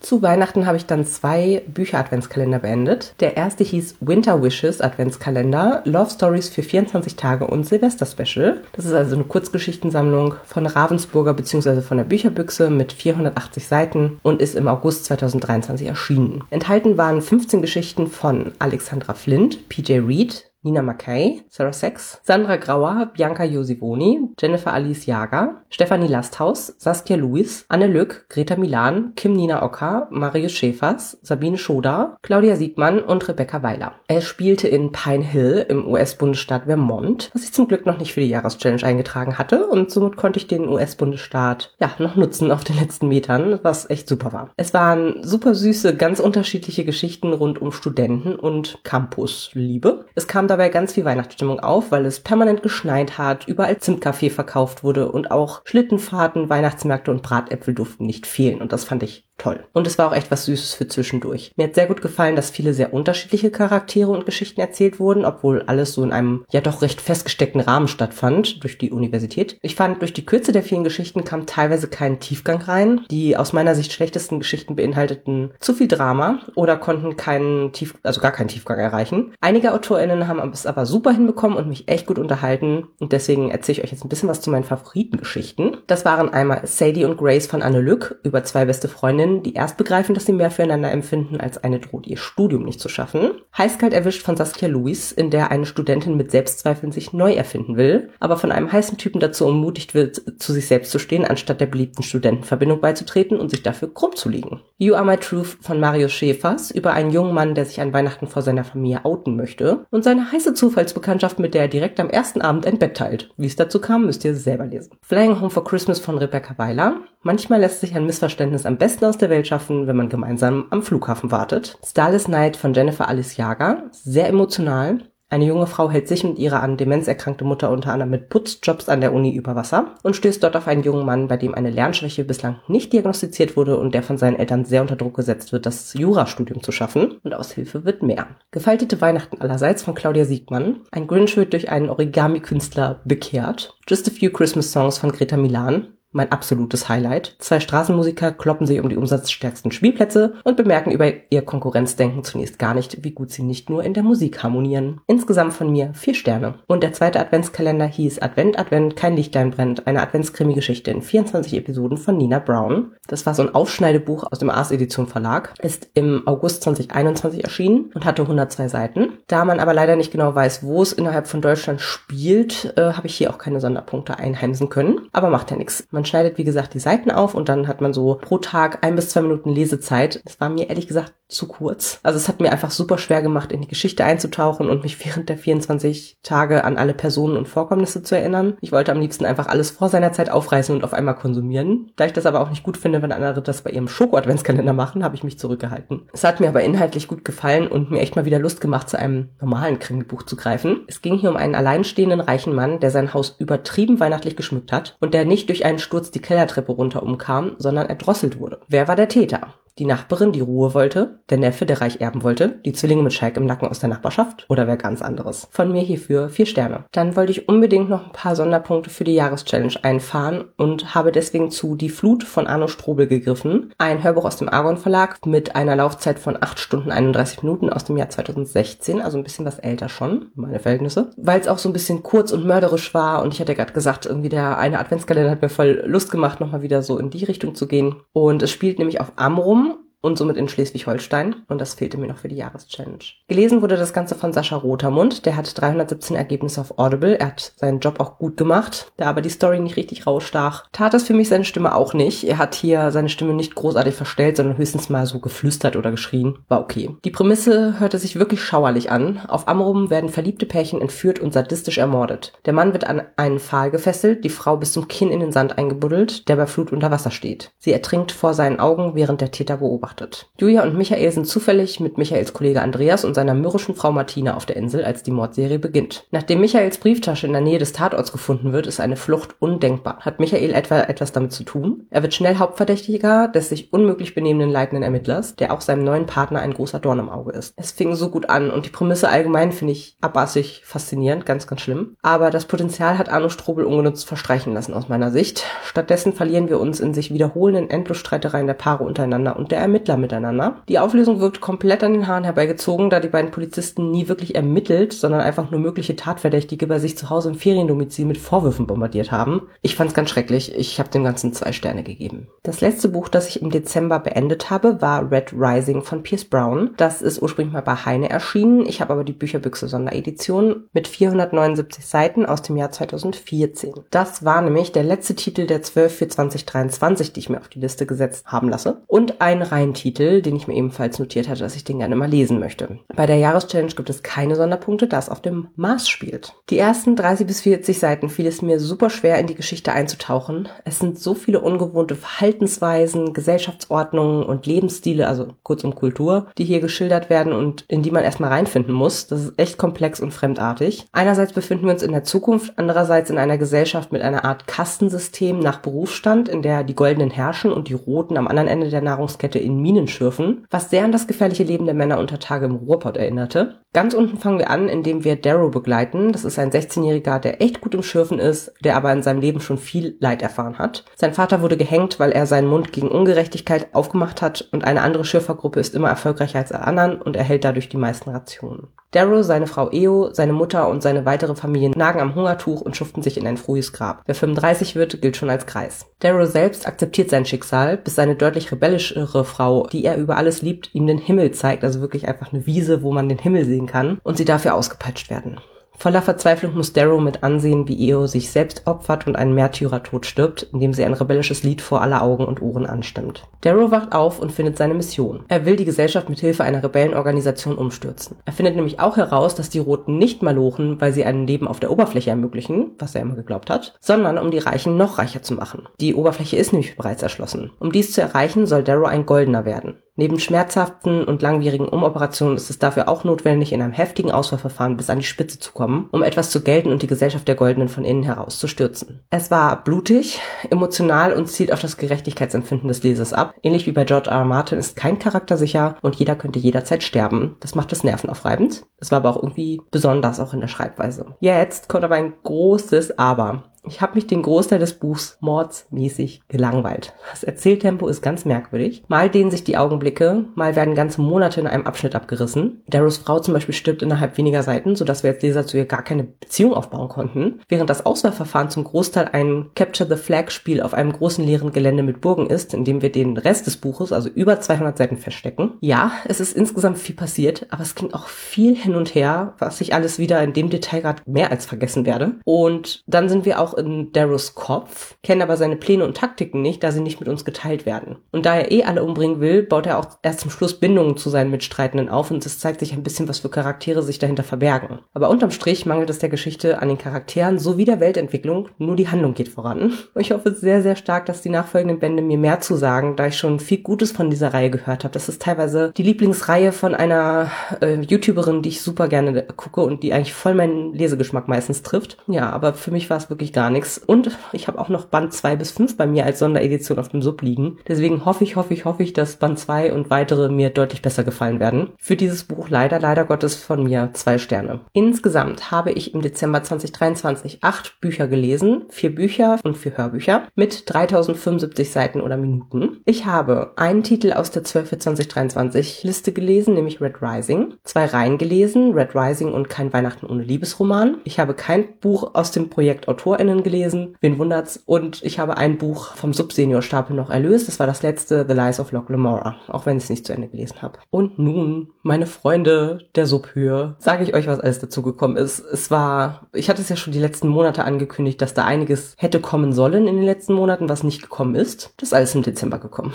Zu 0.03 0.22
Weihnachten 0.22 0.65
habe 0.65 0.75
ich 0.75 0.86
dann 0.86 1.05
zwei 1.05 1.63
Bücher-Adventskalender 1.65 2.60
beendet. 2.60 3.15
Der 3.22 3.38
erste 3.38 3.63
hieß 3.63 3.95
Winter 4.01 4.43
Wishes 4.43 4.81
Adventskalender, 4.81 5.81
Love 5.86 6.10
Stories 6.10 6.50
für 6.50 6.62
24 6.62 7.15
Tage 7.15 7.48
und 7.48 7.65
Silvester 7.65 8.05
Special. 8.05 8.62
Das 8.74 8.83
ist 8.83 8.91
also 8.91 9.15
eine 9.15 9.24
Kurzgeschichtensammlung 9.24 10.36
von 10.43 10.65
Ravensburger 10.65 11.33
bzw. 11.33 11.79
von 11.79 11.95
der 11.95 12.03
Bücherbüchse 12.03 12.69
mit 12.69 12.91
480 12.91 13.65
Seiten 13.65 14.19
und 14.24 14.41
ist 14.41 14.55
im 14.55 14.67
August 14.67 15.05
2023 15.05 15.88
erschienen. 15.88 16.43
Enthalten 16.50 16.98
waren 16.98 17.22
15 17.22 17.62
Geschichten 17.62 18.07
von 18.07 18.51
Alexandra 18.60 19.13
Flint, 19.13 19.69
PJ 19.69 20.00
Reed, 20.00 20.51
Nina 20.63 20.82
Mackay, 20.82 21.43
Sarah 21.50 21.74
Sex, 21.74 22.22
Sandra 22.24 22.58
Grauer, 22.58 23.12
Bianca 23.13 23.43
Josivoni, 23.43 24.29
Jennifer 24.39 24.74
Alice 24.74 25.05
Jager, 25.05 25.62
Stefanie 25.70 26.08
Lasthaus, 26.08 26.74
Saskia 26.77 27.17
Lewis, 27.17 27.65
Anne 27.67 27.88
Lück, 27.88 28.25
Greta 28.29 28.55
Milan, 28.55 29.13
Kim 29.15 29.34
Nina 29.34 29.62
Ocker, 29.63 30.08
Marius 30.10 30.53
Schäfers, 30.53 31.17
Sabine 31.22 31.58
Schoda, 31.58 32.17
Claudia 32.22 32.55
Siegmann 32.55 33.00
und 33.00 33.27
Rebecca 33.27 33.62
Weiler. 33.62 33.96
Er 34.08 34.22
spielte 34.22 34.67
in 34.67 34.91
Pine 34.91 35.24
Hill 35.24 35.65
im 35.67 35.86
US-Bundesstaat 35.86 36.63
Vermont, 36.65 37.29
was 37.34 37.43
ich 37.43 37.53
zum 37.53 37.67
Glück 37.67 37.86
noch 37.86 37.98
nicht 37.98 38.13
für 38.13 38.22
die 38.22 38.29
Jahreschallenge 38.29 38.84
eingetragen 38.84 39.38
hatte 39.38 39.67
und 39.67 39.91
somit 39.91 40.15
konnte 40.15 40.39
ich 40.39 40.48
den 40.48 40.70
US-Bundesstaat 40.70 41.74
ja 41.79 41.91
noch 42.00 42.15
nutzen 42.15 42.51
auf 42.51 42.63
den 42.63 42.77
letzten 42.77 43.10
Metern, 43.10 43.60
was 43.63 43.89
echt 43.89 44.08
super 44.08 44.32
war. 44.32 44.51
Es 44.55 44.74
waren 44.74 45.24
super 45.24 45.55
süße, 45.55 45.96
ganz 45.96 46.20
unterschiedliche 46.20 46.86
Geschichten 46.86 47.34
rund 47.34 47.62
um 47.62 47.72
Studenten 47.72 48.36
und 48.36 48.79
Campusliebe. 48.84 50.02
Es 50.15 50.27
kam 50.27 50.48
dabei 50.48 50.70
ganz 50.70 50.93
viel 50.93 51.05
Weihnachtsstimmung 51.05 51.60
auf, 51.60 51.91
weil 51.91 52.05
es 52.05 52.20
permanent 52.20 52.62
geschneit 52.62 53.17
hat, 53.17 53.48
überall 53.48 53.79
Zimtkaffee 53.79 54.29
verkauft 54.29 54.84
wurde 54.84 55.12
und 55.12 55.32
auch 55.32 55.62
Schlittenfahrten, 55.65 56.50
Weihnachtsmärkte 56.50 57.10
und 57.10 57.24
Bratäpfel 57.24 57.74
durften 57.74 58.05
nicht 58.05 58.27
fehlen. 58.27 58.62
Und 58.62 58.72
das 58.74 58.84
fand 58.84 59.01
ich 59.01 59.27
toll. 59.38 59.63
Und 59.74 59.88
es 59.88 59.98
war 59.98 60.08
auch 60.08 60.16
echt 60.16 60.32
was 60.32 60.46
Süßes 60.46 60.75
für 60.75 60.88
zwischendurch. 60.88 61.52
Mir 61.56 61.68
hat 61.68 61.75
sehr 61.75 61.88
gut 61.88 62.02
gefallen, 62.02 62.36
dass 62.36 62.52
viele 62.52 62.74
sehr 62.74 62.94
unterschiedliche 62.94 63.52
Charaktere 63.52 64.12
und 64.12 64.25
Geschichten 64.25 64.62
erzählt 64.62 65.00
wurden, 65.00 65.25
obwohl 65.25 65.63
alles 65.63 65.94
so 65.94 66.04
in 66.04 66.12
einem 66.12 66.46
ja 66.52 66.62
doch 66.62 66.82
recht 66.82 67.02
festgesteckten 67.02 67.62
Rahmen 67.62 67.88
stattfand 67.88 68.63
durch 68.63 68.78
die 68.78 68.92
Universität. 68.92 69.58
Ich 69.62 69.75
fand, 69.75 70.02
durch 70.02 70.13
die 70.13 70.25
Kürze 70.25 70.52
der 70.52 70.63
vielen 70.63 70.84
Geschichten 70.84 71.24
kam 71.24 71.46
teilweise 71.46 71.88
kein 71.88 72.20
Tiefgang 72.20 72.62
rein. 72.62 73.02
Die 73.10 73.36
aus 73.36 73.54
meiner 73.54 73.75
Sicht 73.75 73.92
schlechtesten 73.92 74.40
Geschichten 74.40 74.75
beinhalteten 74.75 75.52
zu 75.60 75.74
viel 75.74 75.88
Drama 75.88 76.40
oder 76.56 76.78
konnten 76.78 77.18
keinen 77.18 77.74
Tief, 77.74 77.96
also 78.04 78.22
gar 78.22 78.32
keinen 78.32 78.48
Tiefgang 78.48 78.80
erreichen. 78.80 79.34
Einige 79.42 79.74
AutorInnen 79.74 80.28
haben 80.28 80.52
es 80.54 80.66
aber 80.66 80.86
super 80.86 81.12
hinbekommen 81.12 81.58
und 81.58 81.68
mich 81.68 81.88
echt 81.88 82.06
gut 82.06 82.20
unterhalten 82.20 82.88
und 83.00 83.12
deswegen 83.12 83.52
erzähle 83.52 83.80
ich 83.80 83.84
euch 83.84 83.92
jetzt 83.92 84.06
ein 84.06 84.10
bisschen 84.10 84.30
was 84.30 84.42
zu 84.42 84.50
meinen 84.50 84.63
Favoritengeschichten. 84.63 85.78
Das 85.88 86.06
waren 86.06 86.30
einmal 86.30 86.62
Sadie 86.66 87.06
und 87.06 87.18
Grace 87.18 87.48
von 87.48 87.62
Anne 87.62 87.82
Lück 87.82 88.20
über 88.24 88.44
zwei 88.44 88.66
beste 88.66 88.88
Freundinnen 88.88 89.33
Freundinnen, 89.34 89.44
die 89.44 89.54
erst 89.54 89.78
begreifen, 89.78 90.13
dass 90.13 90.25
sie 90.25 90.34
mehr 90.34 90.52
füreinander 90.52 90.92
empfinden, 90.92 91.40
als 91.40 91.63
eine 91.63 91.80
droht, 91.80 92.08
ihr 92.08 92.18
Studium 92.18 92.63
nicht 92.63 92.80
zu 92.80 92.90
schaffen. 92.90 93.32
Heißkalt 93.58 93.94
erwischt 93.94 94.24
von 94.24 94.38
Saskia 94.38 94.68
Lewis, 94.68 95.12
in 95.12 95.30
der 95.30 95.52
eine 95.52 95.66
Studentin 95.66 96.18
mit 96.18 96.32
Selbstzweifeln 96.32 96.92
sich 96.92 97.13
neu 97.13 97.34
erfinden 97.34 97.78
will, 97.78 98.10
aber 98.20 98.38
von 98.38 98.52
einem 98.52 98.72
heißen 98.72 98.98
Typen 98.98 99.20
dazu 99.20 99.46
ermutigt 99.46 99.94
wird, 99.94 100.22
zu 100.40 100.54
sich 100.54 100.68
selbst 100.68 100.92
zu 100.92 101.00
stehen, 101.00 101.25
anstatt 101.25 101.62
der 101.62 101.66
beliebten 101.66 102.04
Studentenverbindung 102.04 102.82
beizutreten 102.82 103.40
und 103.40 103.50
sich 103.50 103.63
dafür 103.63 103.94
krumm 103.94 104.16
zu 104.16 104.30
liegen. 104.30 104.62
You 104.78 104.96
Are 104.96 105.06
My 105.06 105.18
Truth 105.18 105.58
von 105.62 105.80
Mario 105.80 106.08
Schäfers 106.08 106.72
über 106.72 106.94
einen 106.94 107.12
jungen 107.12 107.34
Mann, 107.34 107.56
der 107.56 107.66
sich 107.66 107.82
an 107.82 107.94
Weihnachten 107.94 108.28
vor 108.28 108.42
seiner 108.42 108.63
Familie 108.63 109.06
outen 109.06 109.36
möchte 109.36 109.86
und 109.92 110.04
seine 110.04 110.32
heiße 110.32 110.54
Zufallsbekanntschaft, 110.54 111.40
mit 111.40 111.54
der 111.54 111.63
er 111.63 111.68
direkt 111.68 112.00
am 112.00 112.10
ersten 112.10 112.42
Abend 112.42 112.66
ein 112.66 112.80
Bett 112.80 112.98
teilt. 112.98 113.32
Wie 113.38 113.48
es 113.48 113.56
dazu 113.56 113.80
kam, 113.80 114.06
müsst 114.06 114.25
ihr 114.25 114.36
selber 114.36 114.66
lesen. 114.66 114.92
Flying 115.02 115.40
Home 115.40 115.50
for 115.50 115.63
Christmas 115.63 116.00
von 116.00 116.18
Rebecca 116.18 116.58
Weiler. 116.58 116.98
Manchmal 117.22 117.62
lässt 117.62 117.80
sich 117.80 117.96
ein 117.96 118.06
Missverständnis 118.06 118.66
am 118.66 118.78
besten 118.78 119.06
aus 119.13 119.20
der 119.20 119.29
Welt 119.29 119.46
schaffen, 119.46 119.86
wenn 119.86 119.96
man 119.96 120.10
gemeinsam 120.10 120.65
am 120.72 120.82
Flughafen 120.82 121.29
wartet. 121.29 121.77
Starless 121.86 122.27
Night 122.27 122.58
von 122.58 122.74
Jennifer 122.74 123.08
Alice 123.08 123.38
Jager, 123.38 123.84
sehr 123.91 124.27
emotional. 124.27 125.03
Eine 125.29 125.46
junge 125.46 125.67
Frau 125.67 125.91
hält 125.91 126.08
sich 126.08 126.24
und 126.24 126.39
ihre 126.39 126.62
an 126.62 126.77
Demenz 126.77 127.08
erkrankte 127.08 127.46
Mutter 127.46 127.70
unter 127.70 127.91
anderem 127.91 128.10
mit 128.10 128.29
Putzjobs 128.29 128.89
an 128.89 129.01
der 129.01 129.13
Uni 129.13 129.36
über 129.36 129.55
Wasser 129.55 129.93
und 130.01 130.15
stößt 130.15 130.41
dort 130.41 130.55
auf 130.55 130.67
einen 130.67 130.82
jungen 130.82 131.05
Mann, 131.05 131.27
bei 131.27 131.38
dem 131.38 131.53
eine 131.53 131.70
Lernschwäche 131.70 132.24
bislang 132.24 132.55
nicht 132.67 132.91
diagnostiziert 132.91 133.55
wurde 133.55 133.77
und 133.77 133.93
der 133.93 134.01
von 134.01 134.17
seinen 134.17 134.38
Eltern 134.38 134.65
sehr 134.65 134.82
unter 134.82 134.96
Druck 134.96 135.15
gesetzt 135.15 135.51
wird, 135.51 135.67
das 135.67 135.93
Jurastudium 135.93 136.63
zu 136.63 136.72
schaffen. 136.72 137.20
Und 137.24 137.36
aus 137.36 137.51
Hilfe 137.51 137.86
wird 137.86 138.01
mehr. 138.01 138.25
Gefaltete 138.50 139.00
Weihnachten 139.00 139.41
allerseits 139.41 139.84
von 139.84 139.93
Claudia 139.93 140.25
Siegmann. 140.25 140.82
Ein 140.91 141.05
Grinch 141.05 141.38
wird 141.38 141.53
durch 141.53 141.70
einen 141.70 141.91
Origami-Künstler 141.91 143.01
bekehrt. 143.05 143.77
Just 143.88 144.08
a 144.08 144.12
Few 144.12 144.32
Christmas 144.32 144.72
Songs 144.72 144.98
von 144.98 145.12
Greta 145.12 145.38
Milan 145.38 145.89
mein 146.13 146.32
absolutes 146.32 146.89
Highlight. 146.89 147.36
Zwei 147.39 147.60
Straßenmusiker 147.60 148.32
kloppen 148.32 148.65
sich 148.67 148.79
um 148.79 148.89
die 148.89 148.98
umsatzstärksten 148.98 149.72
Spielplätze 149.72 150.36
und 150.43 150.58
bemerken 150.58 150.91
über 150.91 151.12
ihr 151.29 151.41
Konkurrenzdenken 151.41 152.24
zunächst 152.24 152.60
gar 152.60 152.74
nicht, 152.74 153.03
wie 153.03 153.12
gut 153.12 153.32
sie 153.32 153.43
nicht 153.43 153.70
nur 153.70 153.84
in 153.84 153.93
der 153.93 154.03
Musik 154.03 154.43
harmonieren. 154.43 155.01
Insgesamt 155.08 155.53
von 155.53 155.72
mir 155.72 155.93
vier 155.93 156.13
Sterne. 156.13 156.55
Und 156.67 156.84
der 156.84 156.93
zweite 156.93 157.20
Adventskalender 157.20 157.86
hieß 157.86 158.22
Advent, 158.22 158.58
Advent, 158.58 158.96
kein 158.96 159.15
Lichtlein 159.15 159.51
brennt, 159.51 159.88
eine 159.88 160.01
Adventskrimi-Geschichte 160.01 160.91
in 160.91 161.01
24 161.01 161.55
Episoden 161.55 161.98
von 161.98 162.17
Nina 162.17 162.39
Brown. 162.39 162.93
Das 163.08 163.25
war 163.25 163.34
so 163.34 163.43
ein 163.43 163.53
Aufschneidebuch 163.53 164.25
aus 164.32 164.39
dem 164.39 164.50
Ars 164.50 164.72
Edition 164.72 165.08
Verlag, 165.08 165.53
ist 165.62 165.89
im 165.93 166.24
August 166.25 166.63
2021 166.63 167.43
erschienen 167.43 167.91
und 167.93 168.05
hatte 168.05 168.22
102 168.24 168.67
Seiten. 168.67 169.13
Da 169.27 169.46
man 169.46 169.60
aber 169.60 169.74
leider 169.74 169.96
nicht 169.96 170.12
genau 170.12 170.34
weiß, 170.34 170.63
wo 170.63 170.82
es 170.82 170.93
innerhalb 170.93 171.27
von 171.27 171.41
Deutschland 171.41 171.82
spielt, 171.82 172.74
äh, 172.77 172.93
habe 172.93 173.08
ich 173.08 173.15
hier 173.15 173.29
auch 173.29 173.38
keine 173.38 173.60
Sonderpunkte 173.60 174.20
einheimsen 174.20 174.70
können. 174.70 175.08
Aber 175.12 175.29
macht 175.29 175.51
ja 175.51 175.58
nichts. 175.58 175.86
Man 175.91 176.02
schneidet, 176.05 176.38
wie 176.38 176.43
gesagt, 176.43 176.74
die 176.74 176.79
Seiten 176.79 177.12
auf 177.12 177.36
und 177.36 177.50
dann 177.50 177.67
hat 177.67 177.81
man 177.81 177.93
so 177.93 178.19
pro 178.22 178.38
Tag 178.38 178.79
ein 178.83 178.95
bis 178.95 179.10
zwei 179.10 179.22
Minuten 179.22 179.50
Lesezeit. 179.50 180.22
Das 180.25 180.39
war 180.39 180.50
mir 180.50 180.69
ehrlich 180.69 180.88
gesagt 180.88 181.13
zu 181.33 181.48
kurz. 181.48 182.00
Also 182.03 182.17
es 182.17 182.27
hat 182.27 182.39
mir 182.39 182.51
einfach 182.51 182.72
super 182.72 182.98
schwer 182.98 183.22
gemacht, 183.22 183.51
in 183.51 183.62
die 183.62 183.67
Geschichte 183.67 184.05
einzutauchen 184.05 184.69
und 184.69 184.83
mich 184.83 185.03
während 185.05 185.29
der 185.29 185.38
24 185.38 186.19
Tage 186.24 186.63
an 186.63 186.77
alle 186.77 186.93
Personen 186.93 187.38
und 187.38 187.48
Vorkommnisse 187.48 188.03
zu 188.03 188.15
erinnern. 188.15 188.55
Ich 188.62 188.72
wollte 188.72 188.91
am 188.91 189.00
liebsten 189.00 189.25
einfach 189.25 189.48
alles 189.48 189.72
vor 189.72 189.89
seiner 189.89 190.13
Zeit 190.13 190.29
aufreißen 190.29 190.75
und 190.75 190.83
auf 190.83 190.93
einmal 190.93 191.15
konsumieren. 191.15 191.91
Da 191.95 192.05
ich 192.05 192.13
das 192.13 192.25
aber 192.25 192.41
auch 192.41 192.50
nicht 192.50 192.63
gut 192.63 192.77
finde, 192.77 193.01
wenn 193.01 193.12
andere 193.12 193.41
das 193.41 193.63
bei 193.63 193.72
ihrem 193.72 193.88
Schoko-Adventskalender 193.88 194.74
machen, 194.74 195.03
habe 195.03 195.15
ich 195.15 195.24
mich 195.24 195.39
zurückgehalten. 195.39 196.03
Es 196.13 196.24
hat 196.24 196.39
mir 196.39 196.50
aber 196.50 196.62
inhaltlich 196.62 197.07
gut 197.07 197.25
gefallen 197.25 197.67
und 197.67 197.91
mir 197.91 198.00
echt 198.00 198.15
mal 198.15 198.25
wieder 198.25 198.39
Lust 198.39 198.62
gemacht, 198.62 198.89
zu 198.89 199.00
einem 199.00 199.29
normalen 199.41 199.79
Krimibuch 199.79 200.24
zu 200.24 200.36
greifen. 200.36 200.81
Es 200.88 201.01
ging 201.01 201.17
hier 201.17 201.29
um 201.29 201.36
einen 201.36 201.55
alleinstehenden 201.55 202.19
reichen 202.19 202.53
Mann, 202.53 202.79
der 202.79 202.91
sein 202.91 203.13
Haus 203.13 203.36
übertrieben 203.39 204.00
weihnachtlich 204.00 204.36
geschmückt 204.36 204.72
hat 204.72 204.95
und 205.00 205.13
der 205.13 205.25
nicht 205.25 205.50
durch 205.50 205.65
einen 205.65 205.79
Sturz 205.94 206.10
die 206.10 206.22
Kellertreppe 206.22 206.72
runter 206.72 207.04
umkam, 207.04 207.56
sondern 207.60 207.86
erdrosselt 207.86 208.40
wurde. 208.40 208.60
Wer 208.68 208.88
war 208.88 208.96
der 208.96 209.10
Täter? 209.10 209.54
Die 209.80 209.86
Nachbarin, 209.86 210.32
die 210.32 210.42
Ruhe 210.42 210.74
wollte, 210.74 211.20
der 211.30 211.39
Neffe, 211.39 211.65
der 211.65 211.82
reich 211.82 212.00
erben 212.00 212.24
wollte, 212.24 212.60
die 212.63 212.74
Zwillinge 212.74 213.01
mit 213.01 213.13
Schalk 213.13 213.38
im 213.38 213.46
Nacken 213.46 213.68
aus 213.68 213.80
der 213.80 213.89
Nachbarschaft 213.89 214.46
oder 214.50 214.68
wer 214.68 214.77
ganz 214.77 215.01
anderes. 215.01 215.48
Von 215.51 215.72
mir 215.72 215.82
hierfür 215.82 216.30
vier 216.30 216.46
Sterne. 216.46 216.86
Dann 216.92 217.15
wollte 217.15 217.32
ich 217.32 217.50
unbedingt 217.50 217.89
noch 217.89 218.06
ein 218.06 218.12
paar 218.12 218.36
Sonderpunkte 218.36 218.92
für 218.92 219.03
die 219.03 219.15
Jahreschallenge 219.15 219.84
einfahren 219.84 220.46
und 220.58 220.94
habe 220.94 221.12
deswegen 221.12 221.50
zu 221.50 221.75
Die 221.75 221.89
Flut 221.89 222.24
von 222.24 222.46
Arno 222.46 222.68
Strobel 222.68 223.08
gegriffen. 223.08 223.74
Ein 223.80 224.03
Hörbuch 224.03 224.25
aus 224.25 224.38
dem 224.38 224.50
Argon 224.50 224.77
Verlag 224.77 225.25
mit 225.25 225.56
einer 225.56 225.75
Laufzeit 225.75 226.20
von 226.20 226.38
8 226.39 226.60
Stunden 226.60 226.92
31 226.92 227.42
Minuten 227.42 227.70
aus 227.72 227.86
dem 227.86 227.98
Jahr 227.98 228.10
2016, 228.10 229.01
also 229.01 229.18
ein 229.18 229.24
bisschen 229.24 229.46
was 229.46 229.58
älter 229.60 229.89
schon, 229.89 230.27
meine 230.36 230.60
Verhältnisse. 230.60 231.10
Weil 231.18 231.39
es 231.39 231.48
auch 231.48 231.58
so 231.58 231.70
ein 231.70 231.74
bisschen 231.74 232.03
kurz 232.03 232.32
und 232.32 232.46
mörderisch 232.46 232.94
war 232.94 233.24
und 233.24 233.34
ich 233.34 233.39
hatte 233.39 233.56
gerade 233.56 233.74
gesagt, 233.74 234.06
irgendwie 234.06 234.30
der 234.30 234.60
eine 234.60 234.80
Adventskalender 234.80 235.32
hat 235.32 235.42
mir 235.42 235.50
voll 235.50 235.84
Lust 235.88 236.12
gemacht, 236.12 236.39
nochmal 236.39 236.62
wieder 236.62 236.84
so 236.84 237.00
in 237.00 237.10
die 237.10 237.24
Richtung 237.24 237.56
zu 237.56 237.68
gehen. 237.68 237.96
Und 238.12 238.44
es 238.44 238.51
spielt 238.51 238.77
nämlich 238.77 239.01
auf 239.01 239.13
Amrum 239.15 239.62
und 240.03 240.17
somit 240.17 240.38
in 240.38 240.50
Schleswig-Holstein. 240.50 241.36
Und 241.48 241.60
das 241.60 241.74
fehlte 241.74 241.98
mir 241.98 242.07
noch 242.07 242.17
für 242.17 242.27
die 242.27 242.36
Jahreschallenge. 242.36 243.00
Gelesen 243.27 243.62
wurde 243.62 243.77
das 243.77 243.93
Ganze 243.93 244.15
von 244.15 244.33
Sascha 244.33 244.57
Rotermund. 244.57 245.25
Der 245.25 245.38
hat 245.38 245.60
317 245.60 246.15
Ergebnisse 246.15 246.60
auf 246.60 246.77
Audible. 246.77 247.15
Er 247.15 247.27
hat 247.27 247.53
seinen 247.55 247.79
Job 247.79 248.00
auch 248.00 248.17
gut 248.19 248.36
gemacht. 248.36 248.91
Da 248.98 249.05
aber 249.05 249.22
die 249.22 249.29
Story 249.29 249.60
nicht 249.60 249.77
richtig 249.77 250.05
rausstach, 250.05 250.65
tat 250.74 250.93
es 250.93 251.03
für 251.03 251.13
mich 251.13 251.29
seine 251.29 251.45
Stimme 251.45 251.74
auch 251.74 251.93
nicht. 251.93 252.25
Er 252.25 252.38
hat 252.38 252.53
hier 252.53 252.91
seine 252.91 253.07
Stimme 253.07 253.33
nicht 253.33 253.55
großartig 253.55 253.95
verstellt, 253.95 254.36
sondern 254.38 254.57
höchstens 254.57 254.89
mal 254.89 255.05
so 255.05 255.19
geflüstert 255.19 255.77
oder 255.77 255.91
geschrien. 255.91 256.38
War 256.50 256.60
okay. 256.60 256.95
Die 257.05 257.12
Prämisse 257.12 257.79
hörte 257.79 257.98
sich 257.98 258.19
wirklich 258.19 258.43
schauerlich 258.43 258.91
an. 258.91 259.22
Auf 259.27 259.48
Amrum 259.48 259.89
werden 259.89 260.10
verliebte 260.10 260.45
Pärchen 260.45 260.81
entführt 260.81 261.19
und 261.19 261.33
sadistisch 261.33 261.77
ermordet. 261.77 262.33
Der 262.45 262.53
Mann 262.53 262.74
wird 262.74 262.86
an 262.86 263.03
einen 263.15 263.39
Pfahl 263.39 263.72
gefesselt, 263.72 264.25
die 264.25 264.29
Frau 264.29 264.57
bis 264.57 264.74
zum 264.74 264.89
Kinn 264.89 265.12
in 265.12 265.22
den 265.22 265.31
Sand 265.31 265.57
eingebuddelt, 265.57 266.27
der 266.27 266.36
bei 266.36 266.45
Flut 266.45 266.74
unter 266.74 266.91
Wasser 266.91 267.12
steht. 267.12 267.51
Sie 267.57 267.72
ertrinkt 267.72 268.12
vor 268.12 268.33
seinen 268.33 268.60
Augen, 268.60 268.95
während 268.95 269.22
der 269.22 269.31
Täter 269.31 269.57
beobachtet 269.57 269.93
beobachtet. 269.94 270.30
Julia 270.40 270.64
und 270.64 270.76
Michael 270.76 271.12
sind 271.12 271.28
zufällig 271.28 271.80
mit 271.80 271.98
Michaels 271.98 272.34
Kollege 272.34 272.62
Andreas 272.62 273.06
und 273.06 273.14
seiner 273.14 273.34
mürrischen 273.34 273.76
Frau 273.76 273.92
Martina 273.92 274.36
auf 274.36 274.46
der 274.46 274.56
Insel, 274.56 274.84
als 274.84 275.04
die 275.04 275.12
Mordserie 275.12 275.60
beginnt. 275.60 276.06
Nachdem 276.12 276.42
Michaels 276.42 276.78
Brieftasche 276.78 277.28
in 277.28 277.34
der 277.34 277.42
Nähe 277.42 277.60
des 277.60 277.74
Tatorts 277.74 278.12
gefunden 278.12 278.54
wird, 278.54 278.68
ist 278.68 278.80
eine 278.80 278.96
Flucht 278.96 279.36
undenkbar. 279.40 280.00
Hat 280.00 280.20
Michael 280.20 280.53
etwa 280.53 280.82
etwas 280.82 281.12
damit 281.12 281.32
zu 281.32 281.44
tun? 281.44 281.88
Er 281.90 282.01
wird 282.01 282.14
schnell 282.14 282.38
Hauptverdächtiger 282.38 283.27
des 283.27 283.50
sich 283.50 283.72
unmöglich 283.72 284.16
benehmenden 284.16 284.50
leitenden 284.50 284.84
Ermittlers, 284.84 285.36
der 285.36 285.53
auch 285.53 285.62
seinem 285.62 285.84
neuen 285.84 286.06
Partner 286.06 286.40
ein 286.40 286.53
großer 286.53 286.79
Dorn 286.79 287.00
im 287.00 287.10
Auge 287.10 287.32
ist. 287.32 287.53
Es 287.56 287.72
fing 287.72 287.96
so 287.96 288.10
gut 288.10 288.29
an 288.29 288.51
und 288.51 288.66
die 288.66 288.70
Prämisse 288.70 289.10
allgemein 289.10 289.51
finde 289.51 289.74
ich 289.74 289.98
abartig 290.01 290.62
faszinierend, 290.66 291.25
ganz, 291.25 291.48
ganz 291.48 291.62
schlimm. 291.62 291.96
Aber 292.01 292.29
das 292.32 292.46
Potenzial 292.46 292.98
hat 292.98 293.10
Arno 293.10 293.29
Strobel 293.29 293.66
ungenutzt 293.66 294.08
verstreichen 294.08 294.53
lassen 294.53 294.74
aus 294.74 294.90
meiner 294.90 295.12
Sicht. 295.12 295.46
Stattdessen 295.64 296.14
verlieren 296.14 296.50
wir 296.50 296.60
uns 296.60 296.79
in 296.79 296.94
sich 296.94 297.14
wiederholenden 297.14 297.70
Endlosstreitereien 297.70 298.48
der 298.48 298.53
Paare 298.53 298.84
untereinander 298.84 299.38
und 299.38 299.51
der 299.51 299.60
Ermittler 299.60 299.82
Ermittler 299.83 299.98
miteinander. 299.98 300.55
Die 300.69 300.79
Auflösung 300.79 301.19
wirkt 301.19 301.41
komplett 301.41 301.83
an 301.83 301.93
den 301.93 302.07
Haaren 302.07 302.24
herbeigezogen, 302.24 302.89
da 302.89 303.00
die 303.00 303.09
beiden 303.09 303.31
Polizisten 303.31 303.91
nie 303.91 304.07
wirklich 304.07 304.35
ermittelt, 304.35 304.93
sondern 304.93 305.22
einfach 305.22 305.51
nur 305.51 305.59
mögliche 305.59 305.96
Tatverdächtige 305.96 306.67
bei 306.67 306.79
sich 306.79 306.98
zu 306.98 307.09
Hause 307.09 307.29
im 307.29 307.35
Feriendomizil 307.35 308.05
mit 308.05 308.17
Vorwürfen 308.17 308.67
bombardiert 308.67 309.11
haben. 309.11 309.43
Ich 309.61 309.75
fand's 309.75 309.93
ganz 309.93 310.09
schrecklich. 310.09 310.55
Ich 310.55 310.79
habe 310.79 310.89
dem 310.89 311.03
Ganzen 311.03 311.33
zwei 311.33 311.51
Sterne 311.51 311.83
gegeben. 311.83 312.27
Das 312.43 312.61
letzte 312.61 312.89
Buch, 312.89 313.09
das 313.09 313.27
ich 313.27 313.41
im 313.41 313.50
Dezember 313.50 314.00
beendet 314.00 314.50
habe, 314.50 314.81
war 314.81 315.11
Red 315.11 315.33
Rising 315.33 315.83
von 315.83 316.03
Pierce 316.03 316.25
Brown. 316.25 316.72
Das 316.77 317.01
ist 317.01 317.22
ursprünglich 317.22 317.53
mal 317.53 317.61
bei 317.61 317.75
Heine 317.75 318.09
erschienen. 318.09 318.65
Ich 318.65 318.81
habe 318.81 318.93
aber 318.93 319.03
die 319.03 319.13
Bücherbüchse 319.13 319.67
Sonderedition 319.67 320.65
mit 320.74 320.87
479 320.87 321.85
Seiten 321.85 322.25
aus 322.25 322.41
dem 322.41 322.57
Jahr 322.57 322.72
2014. 322.72 323.74
Das 323.91 324.24
war 324.24 324.41
nämlich 324.41 324.72
der 324.72 324.83
letzte 324.83 325.15
Titel 325.15 325.46
der 325.46 325.61
12 325.61 325.96
für 325.96 326.07
2023, 326.07 327.13
die 327.13 327.19
ich 327.19 327.29
mir 327.29 327.39
auf 327.39 327.50
die 327.50 327.59
Liste 327.59 327.85
gesetzt 327.85 328.25
haben 328.27 328.50
lasse. 328.50 328.81
Und 328.87 329.22
ein 329.22 329.41
rein 329.41 329.73
Titel, 329.74 330.22
den 330.22 330.36
ich 330.36 330.48
mir 330.48 330.55
ebenfalls 330.55 331.00
notiert 331.00 331.27
hatte, 331.27 331.42
dass 331.42 331.55
ich 331.55 331.64
den 331.64 331.79
gerne 331.79 331.96
mal 331.96 332.09
lesen 332.09 332.40
möchte. 332.40 332.79
Bei 332.96 333.05
der 333.05 333.18
Jahreschallenge 333.18 333.74
gibt 333.74 333.90
es 333.90 334.03
keine 334.03 334.36
Sonderpunkte, 334.36 334.88
da 334.88 335.00
es 335.00 335.09
auf 335.09 335.22
dem 335.22 335.48
Mars 335.55 335.90
spielt. 335.90 336.33
Die 336.50 336.57
ersten 336.57 336.96
30 336.96 337.27
bis 337.27 337.42
40 337.42 337.79
Seiten 337.79 338.09
fiel 338.09 338.27
es 338.27 338.42
mir 338.42 338.59
super 338.59 338.90
schwer, 338.90 339.20
in 339.20 339.27
die 339.27 339.36
Geschichte 339.36 339.74
einzutauchen. 339.74 340.50
Es 340.66 340.79
sind 340.79 341.00
so 341.00 341.14
viele 341.14 341.42
ungewohnte 341.42 341.96
Verhaltensweisen, 341.96 343.14
Gesellschaftsordnungen 343.14 344.24
und 344.24 344.46
Lebensstile, 344.46 345.07
also 345.07 345.27
kurzum 345.44 345.75
Kultur, 345.75 346.27
die 346.38 346.46
hier 346.46 346.59
geschildert 346.59 347.09
werden 347.09 347.33
und 347.33 347.66
in 347.68 347.81
die 347.81 347.92
man 347.92 348.03
erstmal 348.03 348.31
reinfinden 348.31 348.74
muss. 348.74 349.07
Das 349.07 349.22
ist 349.22 349.33
echt 349.38 349.57
komplex 349.57 350.00
und 350.00 350.14
fremdartig. 350.14 350.86
Einerseits 350.92 351.33
befinden 351.33 351.66
wir 351.66 351.74
uns 351.74 351.83
in 351.83 351.92
der 351.92 352.03
Zukunft, 352.03 352.53
andererseits 352.57 353.09
in 353.09 353.18
einer 353.18 353.38
Gesellschaft 353.38 353.92
mit 353.92 354.01
einer 354.01 354.25
Art 354.25 354.48
Kastensystem 354.48 355.40
nach 355.40 355.59
Berufsstand, 355.59 356.29
in 356.29 356.42
der 356.42 356.64
die 356.64 356.75
Goldenen 356.75 357.09
herrschen 357.09 357.51
und 357.51 357.70
die 357.70 357.74
Roten 357.74 358.18
am 358.18 358.27
anderen 358.27 358.48
Ende 358.48 358.70
der 358.70 358.81
Nahrungskette 358.81 359.40
in 359.40 359.62
Minen 359.64 359.88
schürfen, 359.88 360.46
was 360.52 360.70
sehr 360.70 360.84
an 360.84 360.92
das 360.92 361.08
gefährliche 361.08 361.44
Leben 361.44 361.66
der 361.66 361.74
Männer 361.74 361.98
unter 361.98 362.20
Tage 362.20 362.46
im 362.46 362.56
Ruhrpott 362.56 362.98
erinnerte. 362.98 363.62
Ganz 363.74 363.96
unten 363.96 364.18
fangen 364.18 364.38
wir 364.38 364.52
an, 364.52 364.70
indem 364.70 365.04
wir 365.04 365.16
Darrow 365.16 365.50
begleiten. 365.50 366.12
Das 366.12 366.26
ist 366.26 366.38
ein 366.38 366.52
16-Jähriger, 366.52 367.18
der 367.18 367.42
echt 367.42 367.60
gut 367.60 367.74
im 367.74 367.82
Schürfen 367.82 368.20
ist, 368.20 368.54
der 368.64 368.78
aber 368.78 368.94
in 368.94 369.02
seinem 369.02 369.22
Leben 369.22 369.40
schon 369.40 369.58
viel 369.58 369.98
Leid 370.00 370.22
erfahren 370.22 370.60
hat. 370.60 370.86
Sein 370.96 371.16
Vater 371.16 371.42
wurde 371.42 371.58
gehängt, 371.58 372.00
weil 372.00 372.12
er 372.12 372.28
seinen 372.28 372.48
Mund 372.48 372.72
gegen 372.72 372.90
Ungerechtigkeit 372.90 373.74
aufgemacht 373.74 374.22
hat 374.22 374.48
und 374.52 374.64
eine 374.64 374.84
andere 374.84 375.06
Schürfergruppe 375.06 375.60
ist 375.60 375.74
immer 375.74 375.90
erfolgreicher 375.90 376.38
als 376.38 376.52
alle 376.52 376.68
anderen 376.68 377.02
und 377.02 377.16
erhält 377.16 377.46
dadurch 377.46 377.70
die 377.70 377.78
meisten 377.78 378.12
Rationen. 378.12 378.68
Darrow, 378.94 379.24
seine 379.24 379.48
Frau 379.48 379.72
Eo, 379.72 380.14
seine 380.14 380.34
Mutter 380.34 380.70
und 380.70 380.84
seine 380.84 381.04
weitere 381.04 381.36
Familie 381.36 381.72
nagen 381.72 382.00
am 382.00 382.14
Hungertuch 382.14 382.62
und 382.62 382.78
schuften 382.78 383.02
sich 383.02 383.18
in 383.18 383.26
ein 383.26 383.38
frühes 383.38 383.74
Grab. 383.74 384.04
Wer 384.06 384.14
35 384.14 384.76
wird, 384.76 385.02
gilt 385.02 385.18
schon 385.18 385.32
als 385.32 385.48
Kreis. 385.48 385.88
Darrow 386.00 386.30
selbst 386.30 386.68
akzeptiert 386.68 387.10
sein 387.10 387.26
Schicksal, 387.26 387.78
bis 387.78 387.96
seine 387.96 388.16
deutlich 388.16 388.52
rebellischere 388.52 389.26
Frau, 389.26 389.43
die 389.72 389.86
er 389.86 389.98
über 389.98 390.18
alles 390.18 390.42
liebt, 390.42 390.70
ihm 390.74 390.88
den 390.88 390.98
Himmel 390.98 391.32
zeigt, 391.32 391.64
also 391.64 391.82
wirklich 391.82 392.08
einfach 392.08 392.34
eine 392.34 392.46
Wiese, 392.46 392.84
wo 392.84 392.92
man 392.92 393.10
den 393.10 393.20
Himmel 393.20 393.46
sehen 393.46 393.68
kann, 393.68 394.00
und 394.03 394.18
sie 394.18 394.25
dafür 394.25 394.56
ausgepeitscht 394.56 395.10
werden. 395.10 395.40
Voller 395.77 396.01
Verzweiflung 396.01 396.55
muss 396.55 396.74
Darrow 396.74 397.01
mit 397.01 397.24
ansehen, 397.24 397.68
wie 397.68 397.90
Eo 397.90 398.07
sich 398.07 398.31
selbst 398.31 398.64
opfert 398.66 399.07
und 399.07 399.16
einen 399.16 399.33
Märtyrertod 399.33 400.05
stirbt, 400.05 400.48
indem 400.53 400.74
sie 400.74 400.86
ein 400.86 400.94
rebellisches 400.94 401.44
Lied 401.44 401.62
vor 401.62 401.81
aller 401.81 402.01
Augen 402.01 402.25
und 402.25 402.42
Ohren 402.42 402.66
anstimmt. 402.66 403.24
Darrow 403.42 403.72
wacht 403.72 403.94
auf 403.94 404.20
und 404.20 404.31
findet 404.31 404.57
seine 404.57 404.75
Mission. 404.75 405.25
Er 405.27 405.46
will 405.46 405.55
die 405.55 405.66
Gesellschaft 405.66 406.09
mit 406.09 406.20
Hilfe 406.20 406.44
einer 406.44 406.64
Rebellenorganisation 406.64 407.57
umstürzen. 407.57 408.18
Er 408.25 408.33
findet 408.33 408.55
nämlich 408.55 408.79
auch 408.79 408.98
heraus, 408.98 409.36
dass 409.36 409.50
die 409.50 409.59
Roten 409.59 409.98
nicht 409.98 410.22
malochen, 410.22 410.79
weil 410.79 410.94
sie 410.94 411.03
ein 411.03 411.27
Leben 411.27 411.48
auf 411.48 411.59
der 411.59 411.72
Oberfläche 411.72 412.12
ermöglichen, 412.12 412.72
was 412.79 412.96
er 412.96 413.01
immer 413.01 413.16
geglaubt 413.16 413.50
hat, 413.50 413.75
sondern 413.81 414.18
um 414.18 414.31
die 414.31 414.40
Reichen 414.40 414.77
noch 414.77 415.00
reicher 415.00 415.22
zu 415.22 415.33
machen. 415.33 415.68
Die 415.81 415.96
Oberfläche 415.96 416.38
ist 416.38 416.53
nämlich 416.53 416.77
bereits 416.77 417.03
erschlossen. 417.03 417.51
Um 417.59 417.72
dies 417.72 417.92
zu 417.92 418.01
erreichen, 418.01 418.46
soll 418.46 418.64
Darrow 418.64 418.88
ein 418.88 419.05
Goldener 419.05 419.46
werden. 419.46 419.79
Neben 419.96 420.20
schmerzhaften 420.20 421.03
und 421.03 421.22
langwierigen 421.22 421.68
Umoperationen 421.68 422.36
ist 422.36 422.50
es 422.50 422.58
dafür 422.58 422.90
auch 422.90 423.03
notwendig, 423.03 423.53
in 423.53 423.62
einem 423.62 423.74
heftigen 423.74 424.12
Auswahlverfahren 424.12 424.75
bis 424.75 424.90
an 424.90 424.98
die 424.98 425.06
Spitze 425.06 425.38
zu 425.38 425.51
kommen, 425.51 425.88
um 425.92 426.01
etwas 426.01 426.32
zu 426.32 426.42
gelten 426.42 426.72
und 426.72 426.82
die 426.82 426.88
Gesellschaft 426.88 427.27
der 427.27 427.36
Goldenen 427.36 427.70
von 427.70 427.86
innen 427.86 428.01
heraus 428.01 428.40
zu 428.40 428.48
stürzen. 428.48 429.01
Es 429.12 429.29
war 429.29 429.64
blutig, 429.64 430.20
emotional 430.50 431.14
und 431.14 431.27
zielt 431.27 431.53
auf 431.53 431.62
das 431.62 431.77
Gerechtigkeitsempfinden 431.77 432.68
des 432.68 432.82
Lesers 432.82 433.14
ab. 433.14 433.36
Ähnlich 433.44 433.68
wie 433.68 433.72
bei 433.72 433.84
George 433.84 434.10
R. 434.10 434.18
R. 434.18 434.25
Martin 434.25 434.58
ist 434.58 434.75
kein 434.75 434.98
Charakter 434.98 435.38
sicher 435.38 435.77
und 435.84 435.96
jeder 435.96 436.16
könnte 436.16 436.40
jederzeit 436.40 436.82
sterben. 436.82 437.36
Das 437.40 437.53
macht 437.53 437.72
es 437.72 437.84
nervenaufreibend. 437.84 438.66
Es 438.79 438.90
war 438.90 438.98
aber 438.98 439.12
auch 439.12 439.22
irgendwie 439.22 439.62
besonders 439.70 440.20
auch 440.20 440.34
in 440.34 440.42
der 440.42 440.48
Schreibweise. 440.48 441.06
Jetzt 441.20 441.70
kommt 441.70 441.84
aber 441.84 441.96
ein 441.96 442.14
großes 442.24 442.98
Aber. 442.98 443.52
Ich 443.66 443.80
habe 443.80 443.96
mich 443.96 444.08
den 444.08 444.22
Großteil 444.22 444.60
des 444.60 444.74
Buchs 444.74 445.18
mordsmäßig 445.22 446.24
gelangweilt. 446.28 446.94
Das 447.12 447.24
Erzähltempo 447.24 447.88
ist 447.88 448.02
ganz 448.02 448.26
merkwürdig. 448.26 448.84
Mal 448.90 449.10
dehnen 449.10 449.32
sich 449.32 449.46
die 449.46 449.56
Augenblicke, 449.58 450.26
mal 450.36 450.58
werden 450.58 450.76
ganze 450.76 451.02
Monate 451.02 451.40
in 451.40 451.48
einem 451.48 451.66
Abschnitt 451.66 451.96
abgerissen. 451.96 452.62
Darrows 452.68 452.98
Frau 452.98 453.20
zum 453.20 453.34
Beispiel 453.34 453.56
stirbt 453.56 453.82
innerhalb 453.82 454.18
weniger 454.18 454.44
Seiten, 454.44 454.76
sodass 454.76 455.04
wir 455.04 455.12
als 455.12 455.22
Leser 455.22 455.48
zu 455.48 455.56
ihr 455.56 455.66
gar 455.66 455.82
keine 455.82 456.04
Beziehung 456.04 456.54
aufbauen 456.54 456.90
konnten. 456.90 457.40
Während 457.48 457.70
das 457.70 457.86
Auswahlverfahren 457.86 458.50
zum 458.50 458.66
Großteil 458.66 459.10
ein 459.14 459.52
Capture 459.56 459.88
the 459.90 460.02
Flag 460.02 460.30
Spiel 460.32 460.62
auf 460.62 460.74
einem 460.74 460.92
großen 460.92 461.26
leeren 461.26 461.54
Gelände 461.54 461.84
mit 461.84 462.02
Burgen 462.02 462.28
ist, 462.28 462.54
in 462.54 462.66
dem 462.66 462.82
wir 462.82 462.92
den 462.92 463.16
Rest 463.16 463.48
des 463.48 463.56
Buches, 463.56 463.94
also 463.94 464.10
über 464.10 464.42
200 464.42 464.78
Seiten 464.78 464.98
feststecken. 464.98 465.54
Ja, 465.62 465.94
es 466.04 466.20
ist 466.20 466.36
insgesamt 466.36 466.80
viel 466.80 466.96
passiert, 466.96 467.48
aber 467.50 467.64
es 467.64 467.76
ging 467.76 467.94
auch 467.94 468.08
viel 468.08 468.56
hin 468.56 468.76
und 468.76 468.94
her, 468.94 469.36
was 469.40 469.62
ich 469.62 469.74
alles 469.74 470.00
wieder 470.00 470.22
in 470.22 470.34
dem 470.34 470.50
Detail 470.50 470.82
gerade 470.82 471.02
mehr 471.06 471.32
als 471.32 471.46
vergessen 471.46 471.86
werde. 471.86 472.16
Und 472.26 472.84
dann 472.88 473.08
sind 473.08 473.26
wir 473.26 473.40
auch 473.40 473.52
in 473.55 473.92
Darrows 473.92 474.35
Kopf, 474.35 474.96
kennen 475.03 475.22
aber 475.22 475.37
seine 475.37 475.55
Pläne 475.55 475.85
und 475.85 475.98
Taktiken 475.98 476.42
nicht, 476.42 476.63
da 476.63 476.72
sie 476.72 476.81
nicht 476.81 477.00
mit 477.00 477.09
uns 477.09 477.25
geteilt 477.25 477.66
werden. 477.66 477.98
Und 478.11 478.25
da 478.25 478.35
er 478.35 478.51
eh 478.51 478.63
alle 478.63 478.83
umbringen 478.83 479.20
will, 479.20 479.44
baut 479.44 479.66
er 479.66 479.79
auch 479.79 479.87
erst 480.01 480.22
zum 480.22 480.31
Schluss 480.31 480.59
Bindungen 480.59 480.98
zu 480.98 481.09
seinen 481.09 481.31
Mitstreitenden 481.31 481.89
auf 481.89 482.11
und 482.11 482.25
es 482.25 482.39
zeigt 482.39 482.59
sich 482.59 482.74
ein 482.74 482.83
bisschen, 482.83 483.07
was 483.07 483.20
für 483.20 483.29
Charaktere 483.29 483.83
sich 483.83 484.00
dahinter 484.00 484.24
verbergen. 484.24 484.79
Aber 484.94 485.09
unterm 485.09 485.31
Strich 485.31 485.66
mangelt 485.66 485.89
es 485.89 486.00
der 486.00 486.09
Geschichte 486.09 486.61
an 486.61 486.68
den 486.68 486.77
Charakteren 486.77 487.39
sowie 487.39 487.66
der 487.66 487.79
Weltentwicklung, 487.79 488.50
nur 488.57 488.75
die 488.75 488.89
Handlung 488.89 489.13
geht 489.13 489.29
voran. 489.29 489.74
Ich 489.96 490.11
hoffe 490.11 490.33
sehr, 490.33 490.61
sehr 490.61 490.75
stark, 490.75 491.05
dass 491.05 491.22
die 491.22 491.29
nachfolgenden 491.29 491.79
Bände 491.79 492.01
mir 492.01 492.18
mehr 492.18 492.42
zu 492.42 492.55
sagen, 492.55 492.96
da 492.96 493.07
ich 493.07 493.18
schon 493.18 493.39
viel 493.39 493.59
Gutes 493.59 493.92
von 493.92 494.09
dieser 494.09 494.33
Reihe 494.33 494.50
gehört 494.50 494.83
habe. 494.83 494.94
Das 494.94 495.09
ist 495.09 495.22
teilweise 495.22 495.72
die 495.75 495.83
Lieblingsreihe 495.83 496.51
von 496.51 496.75
einer 496.75 497.31
äh, 497.61 497.81
YouTuberin, 497.81 498.42
die 498.42 498.50
ich 498.50 498.61
super 498.61 498.87
gerne 498.87 499.24
gucke 499.35 499.61
und 499.61 499.83
die 499.83 499.94
eigentlich 499.94 500.13
voll 500.13 500.33
meinen 500.33 500.74
Lesegeschmack 500.74 501.27
meistens 501.27 501.61
trifft. 501.61 501.98
Ja, 502.07 502.29
aber 502.29 502.53
für 502.53 502.72
mich 502.72 502.89
war 502.89 502.98
es 502.98 503.09
wirklich 503.09 503.33
gar 503.33 503.43
gar 503.44 503.50
nichts. 503.50 503.77
Und 503.77 504.18
ich 504.32 504.48
habe 504.48 504.58
auch 504.58 504.70
noch 504.70 504.86
Band 504.86 505.12
2 505.12 505.36
bis 505.36 505.51
5 505.51 505.75
bei 505.75 505.86
mir 505.86 506.06
als 506.06 506.20
Sonderedition 506.20 506.79
auf 506.79 506.88
dem 506.88 507.01
Sub 507.01 507.22
liegen. 507.22 507.58
Deswegen 507.68 508.06
hoffe 508.06 508.24
ich, 508.24 508.38
hoffe 508.38 508.53
ich, 508.53 508.64
hoffe 508.64 508.84
ich, 508.84 508.94
dass 508.94 509.18
Band 509.18 509.38
2 509.38 509.74
und 509.74 509.90
weitere 509.90 510.29
mir 510.29 510.50
deutlich 510.50 510.82
besser 510.82 511.03
gefallen 511.03 511.42
werden. 511.42 511.72
Für 511.77 511.98
dieses 511.98 512.24
Buch 512.24 512.48
leider, 512.48 512.79
leider 512.79 513.03
Gottes 513.03 513.36
von 513.36 513.64
mir 513.64 513.90
zwei 513.92 514.18
Sterne. 514.18 514.62
Insgesamt 514.72 515.51
habe 515.51 515.74
ich 515.74 515.94
im 515.94 516.01
Dezember 516.01 516.42
2023 516.42 517.40
acht 517.42 517.82
Bücher 517.82 518.08
gelesen, 518.08 518.64
vier 518.70 518.96
Bücher 518.96 519.38
und 519.44 519.58
vier 519.58 519.75
Hörbücher 519.75 520.24
mit 520.36 520.64
3075 520.74 521.70
Seiten 521.70 522.00
oder 522.00 522.16
Minuten. 522.16 522.77
Ich 522.86 523.06
habe 523.06 523.51
einen 523.58 523.84
Titel 523.84 524.14
aus 524.14 524.32
der 524.32 524.46
12 524.46 524.70
für 524.70 524.79
2023 524.79 525.84
Liste 525.84 526.14
gelesen, 526.14 526.53
nämlich 526.53 526.79
Red 526.79 527.01
Rising, 527.01 527.56
zwei 527.66 527.88
Reihen 527.88 528.18
gelesen, 528.18 528.72
Red 528.72 528.96
Rising 528.96 529.34
und 529.34 529.50
Kein 529.50 529.74
Weihnachten 529.74 530.06
ohne 530.06 530.24
Liebesroman. 530.24 531.00
Ich 531.03 531.20
habe 531.20 531.34
kein 531.34 531.77
Buch 531.82 532.12
aus 532.14 532.32
dem 532.32 532.50
Projekt 532.50 532.88
AutorInnen 532.88 533.32
Freundinnen 533.33 533.43
gelesen, 533.43 533.96
wen 534.01 534.19
wundert's. 534.19 534.61
Und 534.65 535.03
ich 535.03 535.19
habe 535.19 535.37
ein 535.37 535.57
Buch 535.57 535.96
vom 535.96 536.13
Subsenior-Stapel 536.13 536.96
noch 536.96 537.09
erlöst. 537.09 537.48
Das 537.48 537.59
war 537.59 537.67
das 537.67 537.81
letzte, 537.81 538.25
The 538.27 538.33
Lies 538.33 538.59
of 538.59 538.72
Locke 538.72 538.91
Lamora, 538.93 539.37
auch 539.48 539.65
wenn 539.65 539.77
ich 539.77 539.83
es 539.83 539.89
nicht 539.89 540.05
zu 540.05 540.13
Ende 540.13 540.27
gelesen 540.27 540.61
habe. 540.61 540.79
Und 540.91 541.17
nun, 541.17 541.72
meine 541.81 542.05
Freunde 542.05 542.85
der 542.96 543.07
Subhöhe, 543.07 543.75
sage 543.79 544.03
ich 544.03 544.13
euch, 544.13 544.27
was 544.27 544.39
alles 544.39 544.59
dazu 544.59 544.81
gekommen 544.81 545.17
ist. 545.17 545.39
Es 545.39 545.72
war, 545.72 546.27
ich 546.33 546.50
hatte 546.50 546.61
es 546.61 546.69
ja 546.69 546.75
schon 546.75 546.93
die 546.93 547.00
letzten 547.00 547.27
Monate 547.27 547.63
angekündigt, 547.63 548.22
dass 548.22 548.33
da 548.33 548.46
einiges 548.46 548.96
hätte 548.98 549.19
kommen 549.19 549.53
sollen 549.53 549.87
in 549.87 549.96
den 549.96 550.05
letzten 550.05 550.33
Monaten, 550.33 550.69
was 550.69 550.83
nicht 550.83 551.01
gekommen 551.01 551.35
ist. 551.35 551.74
Das 551.77 551.89
ist 551.89 551.93
alles 551.93 552.15
im 552.15 552.22
Dezember 552.22 552.59
gekommen. 552.59 552.93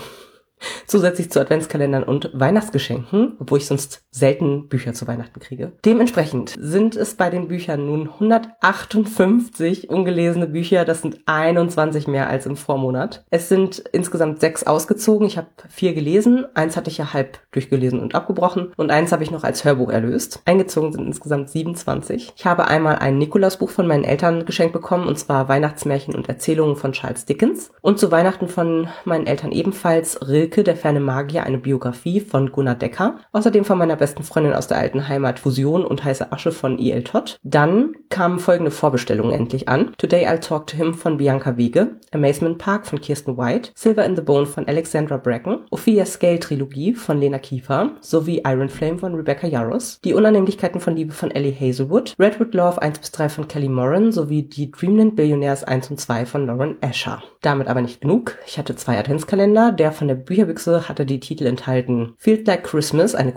Zusätzlich 0.87 1.31
zu 1.31 1.39
Adventskalendern 1.39 2.03
und 2.03 2.31
Weihnachtsgeschenken, 2.33 3.33
obwohl 3.39 3.59
ich 3.59 3.67
sonst 3.67 4.03
selten 4.11 4.67
Bücher 4.69 4.93
zu 4.93 5.07
Weihnachten 5.07 5.39
kriege. 5.39 5.71
Dementsprechend 5.85 6.55
sind 6.59 6.95
es 6.95 7.15
bei 7.15 7.29
den 7.29 7.47
Büchern 7.47 7.85
nun 7.85 8.09
158 8.09 9.89
ungelesene 9.89 10.47
Bücher. 10.47 10.83
Das 10.83 11.01
sind 11.01 11.19
21 11.25 12.07
mehr 12.07 12.27
als 12.29 12.45
im 12.45 12.57
Vormonat. 12.57 13.23
Es 13.29 13.49
sind 13.49 13.79
insgesamt 13.91 14.39
sechs 14.39 14.63
ausgezogen. 14.63 15.27
Ich 15.27 15.37
habe 15.37 15.47
vier 15.69 15.93
gelesen. 15.93 16.45
Eins 16.55 16.75
hatte 16.75 16.89
ich 16.89 16.97
ja 16.97 17.13
halb 17.13 17.39
durchgelesen 17.51 17.99
und 17.99 18.15
abgebrochen. 18.15 18.71
Und 18.77 18.89
eins 18.91 19.11
habe 19.11 19.23
ich 19.23 19.31
noch 19.31 19.43
als 19.43 19.63
Hörbuch 19.63 19.89
erlöst. 19.89 20.41
Eingezogen 20.45 20.91
sind 20.91 21.05
insgesamt 21.05 21.49
27. 21.49 22.33
Ich 22.35 22.45
habe 22.45 22.67
einmal 22.67 22.97
ein 22.97 23.17
Nikolausbuch 23.19 23.69
von 23.69 23.85
meinen 23.85 24.03
Eltern 24.03 24.45
geschenkt 24.45 24.73
bekommen, 24.73 25.07
und 25.07 25.19
zwar 25.19 25.47
Weihnachtsmärchen 25.49 26.15
und 26.15 26.29
Erzählungen 26.29 26.75
von 26.75 26.93
Charles 26.93 27.25
Dickens. 27.25 27.71
Und 27.81 27.99
zu 27.99 28.11
Weihnachten 28.11 28.47
von 28.47 28.87
meinen 29.05 29.27
Eltern 29.27 29.51
ebenfalls 29.51 30.27
Rilke, 30.27 30.63
der 30.63 30.75
ferne 30.75 30.99
Magier, 30.99 31.43
eine 31.43 31.59
Biografie 31.59 32.19
von 32.21 32.51
Gunnar 32.51 32.75
Decker. 32.75 33.17
Außerdem 33.31 33.65
von 33.65 33.77
meiner 33.77 33.98
besten 33.99 34.23
Freundin 34.23 34.53
aus 34.53 34.67
der 34.67 34.77
alten 34.77 35.07
Heimat 35.07 35.39
Fusion 35.39 35.85
und 35.85 36.03
Heiße 36.03 36.31
Asche 36.31 36.51
von 36.51 36.79
E.L. 36.79 37.03
Todd. 37.03 37.37
Dann 37.43 37.93
kamen 38.09 38.39
folgende 38.39 38.71
Vorbestellungen 38.71 39.33
endlich 39.33 39.69
an. 39.69 39.93
Today 39.97 40.25
I'll 40.27 40.39
Talk 40.39 40.67
to 40.67 40.77
Him 40.77 40.93
von 40.95 41.17
Bianca 41.17 41.57
Wiege, 41.57 41.97
Amazement 42.11 42.57
Park 42.57 42.87
von 42.87 42.99
Kirsten 42.99 43.37
White, 43.37 43.71
Silver 43.75 44.05
in 44.05 44.15
the 44.15 44.21
Bone 44.21 44.47
von 44.47 44.67
Alexandra 44.67 45.17
Bracken, 45.17 45.65
Ophelia 45.69 46.05
Scale 46.05 46.39
Trilogie 46.39 46.93
von 46.93 47.19
Lena 47.19 47.37
Kiefer 47.37 47.91
sowie 48.01 48.41
Iron 48.45 48.69
Flame 48.69 48.97
von 48.97 49.13
Rebecca 49.13 49.45
Yarros, 49.45 49.99
Die 50.03 50.13
Unannehmlichkeiten 50.13 50.81
von 50.81 50.95
Liebe 50.95 51.13
von 51.13 51.31
Ellie 51.31 51.53
Hazelwood, 51.53 52.15
Redwood 52.17 52.53
Love 52.55 52.81
1 52.81 52.99
bis 52.99 53.11
3 53.11 53.29
von 53.29 53.47
Kelly 53.47 53.69
Moran 53.69 54.11
sowie 54.11 54.43
Die 54.43 54.71
Dreamland 54.71 55.15
Billionaires 55.15 55.63
1 55.63 55.91
und 55.91 55.99
2 55.99 56.25
von 56.25 56.47
Lauren 56.47 56.77
Asher. 56.81 57.21
Damit 57.41 57.67
aber 57.67 57.81
nicht 57.81 58.01
genug. 58.01 58.37
Ich 58.45 58.57
hatte 58.57 58.75
zwei 58.75 58.97
Adventskalender. 58.97 59.71
Der 59.71 59.91
von 59.91 60.07
der 60.07 60.15
Bücherbüchse 60.15 60.89
hatte 60.89 61.05
die 61.05 61.19
Titel 61.19 61.45
enthalten 61.45 62.13
Feels 62.17 62.45
Like 62.45 62.63
Christmas, 62.63 63.15
eine 63.15 63.31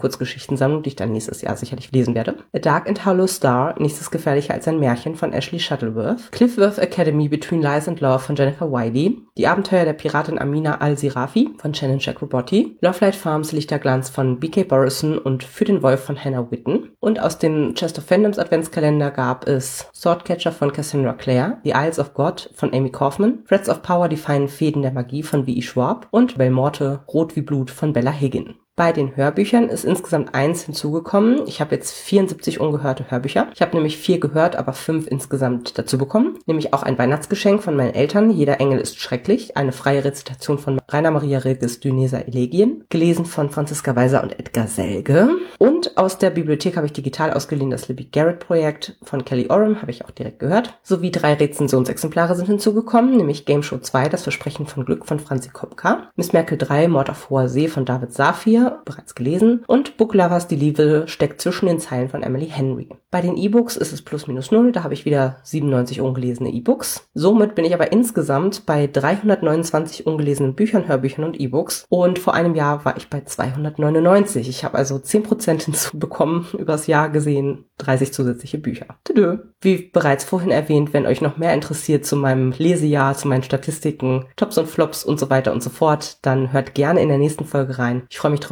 Kurzgeschichtensammlung, 0.52 0.82
die 0.82 0.88
ich 0.88 0.96
dann 0.96 1.12
nächstes 1.12 1.42
Jahr 1.42 1.56
sicherlich 1.56 1.90
lesen 1.92 2.14
werde. 2.14 2.36
A 2.52 2.58
Dark 2.58 2.88
and 2.88 3.04
Hollow 3.04 3.26
Star, 3.26 3.78
ist 3.80 4.10
gefährlicher 4.10 4.54
als 4.54 4.68
ein 4.68 4.78
Märchen 4.78 5.14
von 5.14 5.32
Ashley 5.32 5.58
Shuttleworth. 5.58 6.32
Cliffworth 6.32 6.78
Academy 6.78 7.28
Between 7.28 7.62
Lies 7.62 7.88
and 7.88 8.00
Love 8.00 8.20
von 8.20 8.36
Jennifer 8.36 8.70
Wiley. 8.70 9.18
Die 9.36 9.46
Abenteuer 9.46 9.84
der 9.84 9.92
Piratin 9.92 10.38
Amina 10.38 10.78
Al-Sirafi 10.78 11.50
von 11.58 11.74
Shannon 11.74 11.98
Chakraborty. 11.98 12.76
Lovelight 12.80 13.14
Farms 13.14 13.52
Lichterglanz 13.52 14.10
von 14.10 14.38
B.K. 14.40 14.64
Borison 14.64 15.18
und 15.18 15.44
Für 15.44 15.64
den 15.64 15.82
Wolf 15.82 16.04
von 16.04 16.22
Hannah 16.22 16.50
Witten. 16.50 16.90
Und 17.00 17.20
aus 17.20 17.38
dem 17.38 17.74
Chest 17.74 17.98
of 17.98 18.04
Fandoms 18.04 18.38
Adventskalender 18.38 19.10
gab 19.10 19.46
es 19.46 19.88
Swordcatcher 19.94 20.52
von 20.52 20.72
Cassandra 20.72 21.12
Clare, 21.12 21.58
The 21.64 21.72
Isles 21.74 21.98
of 21.98 22.14
God 22.14 22.50
von 22.54 22.74
Amy 22.74 22.90
Kaufman, 22.90 23.44
Threads 23.46 23.68
of 23.68 23.82
Power, 23.82 24.08
die 24.08 24.16
feinen 24.16 24.48
Fäden 24.48 24.82
der 24.82 24.92
Magie 24.92 25.22
von 25.22 25.44
V.E. 25.44 25.62
Schwab 25.62 26.08
und 26.10 26.38
Belmorte, 26.38 27.00
Rot 27.08 27.36
wie 27.36 27.42
Blut 27.42 27.70
von 27.70 27.92
Bella 27.92 28.10
Higgin. 28.10 28.54
Bei 28.74 28.90
den 28.90 29.16
Hörbüchern 29.16 29.68
ist 29.68 29.85
insgesamt 29.85 30.35
eins 30.35 30.62
hinzugekommen. 30.62 31.46
Ich 31.46 31.61
habe 31.61 31.74
jetzt 31.74 31.92
74 31.92 32.58
ungehörte 32.58 33.11
Hörbücher. 33.11 33.48
Ich 33.54 33.61
habe 33.61 33.76
nämlich 33.76 33.98
vier 33.98 34.18
gehört, 34.18 34.56
aber 34.56 34.72
fünf 34.72 35.06
insgesamt 35.06 35.76
dazu 35.76 35.98
bekommen. 35.98 36.38
Nämlich 36.46 36.72
auch 36.72 36.82
ein 36.82 36.96
Weihnachtsgeschenk 36.96 37.62
von 37.62 37.76
meinen 37.76 37.92
Eltern. 37.92 38.30
Jeder 38.30 38.61
Engel 38.61 38.80
ist 38.80 38.98
schrecklich. 38.98 39.58
Eine 39.58 39.72
freie 39.72 40.02
Rezitation 40.02 40.58
von 40.58 40.80
Rainer 40.88 41.11
Maria 41.11 41.40
Rilkes 41.40 41.80
Dyneser 41.80 42.26
Elegien. 42.26 42.85
Gelesen 42.88 43.26
von 43.26 43.50
Franziska 43.50 43.94
Weiser 43.94 44.22
und 44.22 44.38
Edgar 44.38 44.66
Selge. 44.66 45.28
Und 45.58 45.98
aus 45.98 46.16
der 46.16 46.30
Bibliothek 46.30 46.76
habe 46.76 46.87
ich 46.87 46.94
digital 46.94 47.30
ausgeliehen 47.30 47.70
das 47.70 47.88
Libby 47.88 48.04
Garrett 48.06 48.40
Projekt 48.40 48.96
von 49.02 49.26
Kelly 49.26 49.50
Oram. 49.50 49.82
Habe 49.82 49.90
ich 49.90 50.06
auch 50.06 50.11
direkt 50.12 50.38
gehört. 50.38 50.78
Sowie 50.82 51.11
drei 51.11 51.35
Rezensionsexemplare 51.35 52.37
sind 52.37 52.46
hinzugekommen. 52.46 53.18
Nämlich 53.18 53.44
Game 53.44 53.62
Show 53.62 53.76
2, 53.76 54.08
das 54.08 54.22
Versprechen 54.22 54.66
von 54.66 54.87
Glück 54.87 55.04
von 55.04 55.20
Franzi 55.20 55.50
Kopka. 55.50 56.11
Miss 56.16 56.32
Merkel 56.32 56.56
3, 56.56 56.88
Mord 56.88 57.11
auf 57.11 57.28
hoher 57.28 57.50
See 57.50 57.68
von 57.68 57.85
David 57.85 58.14
Safir 58.14 58.62
bereits 58.85 59.14
gelesen, 59.14 59.64
und 59.66 59.96
Book 59.96 60.14
Lovers, 60.14 60.48
die 60.48 60.57
Liebe 60.57 61.05
steckt 61.07 61.40
zwischen 61.40 61.66
den 61.66 61.79
Zeilen 61.79 62.09
von 62.09 62.22
Emily 62.22 62.48
Henry. 62.48 62.88
Bei 63.11 63.20
den 63.20 63.37
E-Books 63.37 63.77
ist 63.77 63.92
es 63.92 64.03
plus 64.03 64.27
minus 64.27 64.51
null, 64.51 64.72
da 64.72 64.85
habe 64.85 64.94
ich 64.94 65.05
wieder 65.05 65.37
97 65.42 66.01
ungelesene 66.01 66.51
E-Books. 66.51 67.09
Somit 67.14 67.55
bin 67.55 67.64
ich 67.64 67.75
aber 67.75 67.92
insgesamt 67.92 68.64
bei 68.66 68.87
329 68.87 70.07
ungelesenen 70.07 70.55
Büchern, 70.55 70.88
Hörbüchern 70.88 71.25
und 71.25 71.38
E-Books 71.38 71.87
und 71.88 72.18
vor 72.18 72.35
einem 72.35 72.55
Jahr 72.55 72.85
war 72.85 72.96
ich 72.96 73.09
bei 73.09 73.22
299. 73.22 74.48
Ich 74.48 74.64
habe 74.64 74.79
also 74.79 74.96
10% 74.96 75.62
hinzubekommen, 75.64 76.46
übers 76.59 76.87
Jahr 76.87 77.11
gesehen 77.11 77.66
30 77.79 78.12
zusätzliche 78.12 78.59
Bücher. 78.59 78.87
Tüdö. 79.05 79.38
Wie 79.61 79.90
bereits 79.92 80.25
vorhin 80.25 80.51
erwähnt, 80.51 80.92
wenn 80.92 81.07
euch 81.07 81.20
noch 81.20 81.37
mehr 81.37 81.55
interessiert 81.55 82.05
zu 82.05 82.16
meinem 82.16 82.53
Lesejahr, 82.57 83.16
zu 83.16 83.29
meinen 83.29 83.42
Statistiken, 83.42 84.27
Tops 84.37 84.59
und 84.59 84.68
Flops 84.68 85.05
und 85.05 85.18
so 85.18 85.31
weiter 85.31 85.53
und 85.53 85.62
so 85.62 85.70
fort, 85.70 86.18
dann 86.22 86.53
hört 86.53 86.75
gerne 86.75 87.01
in 87.01 87.09
der 87.09 87.18
nächsten 87.18 87.44
Folge 87.44 87.79
rein. 87.79 88.03
Ich 88.09 88.18
freue 88.18 88.33
mich 88.33 88.40
drauf, 88.40 88.51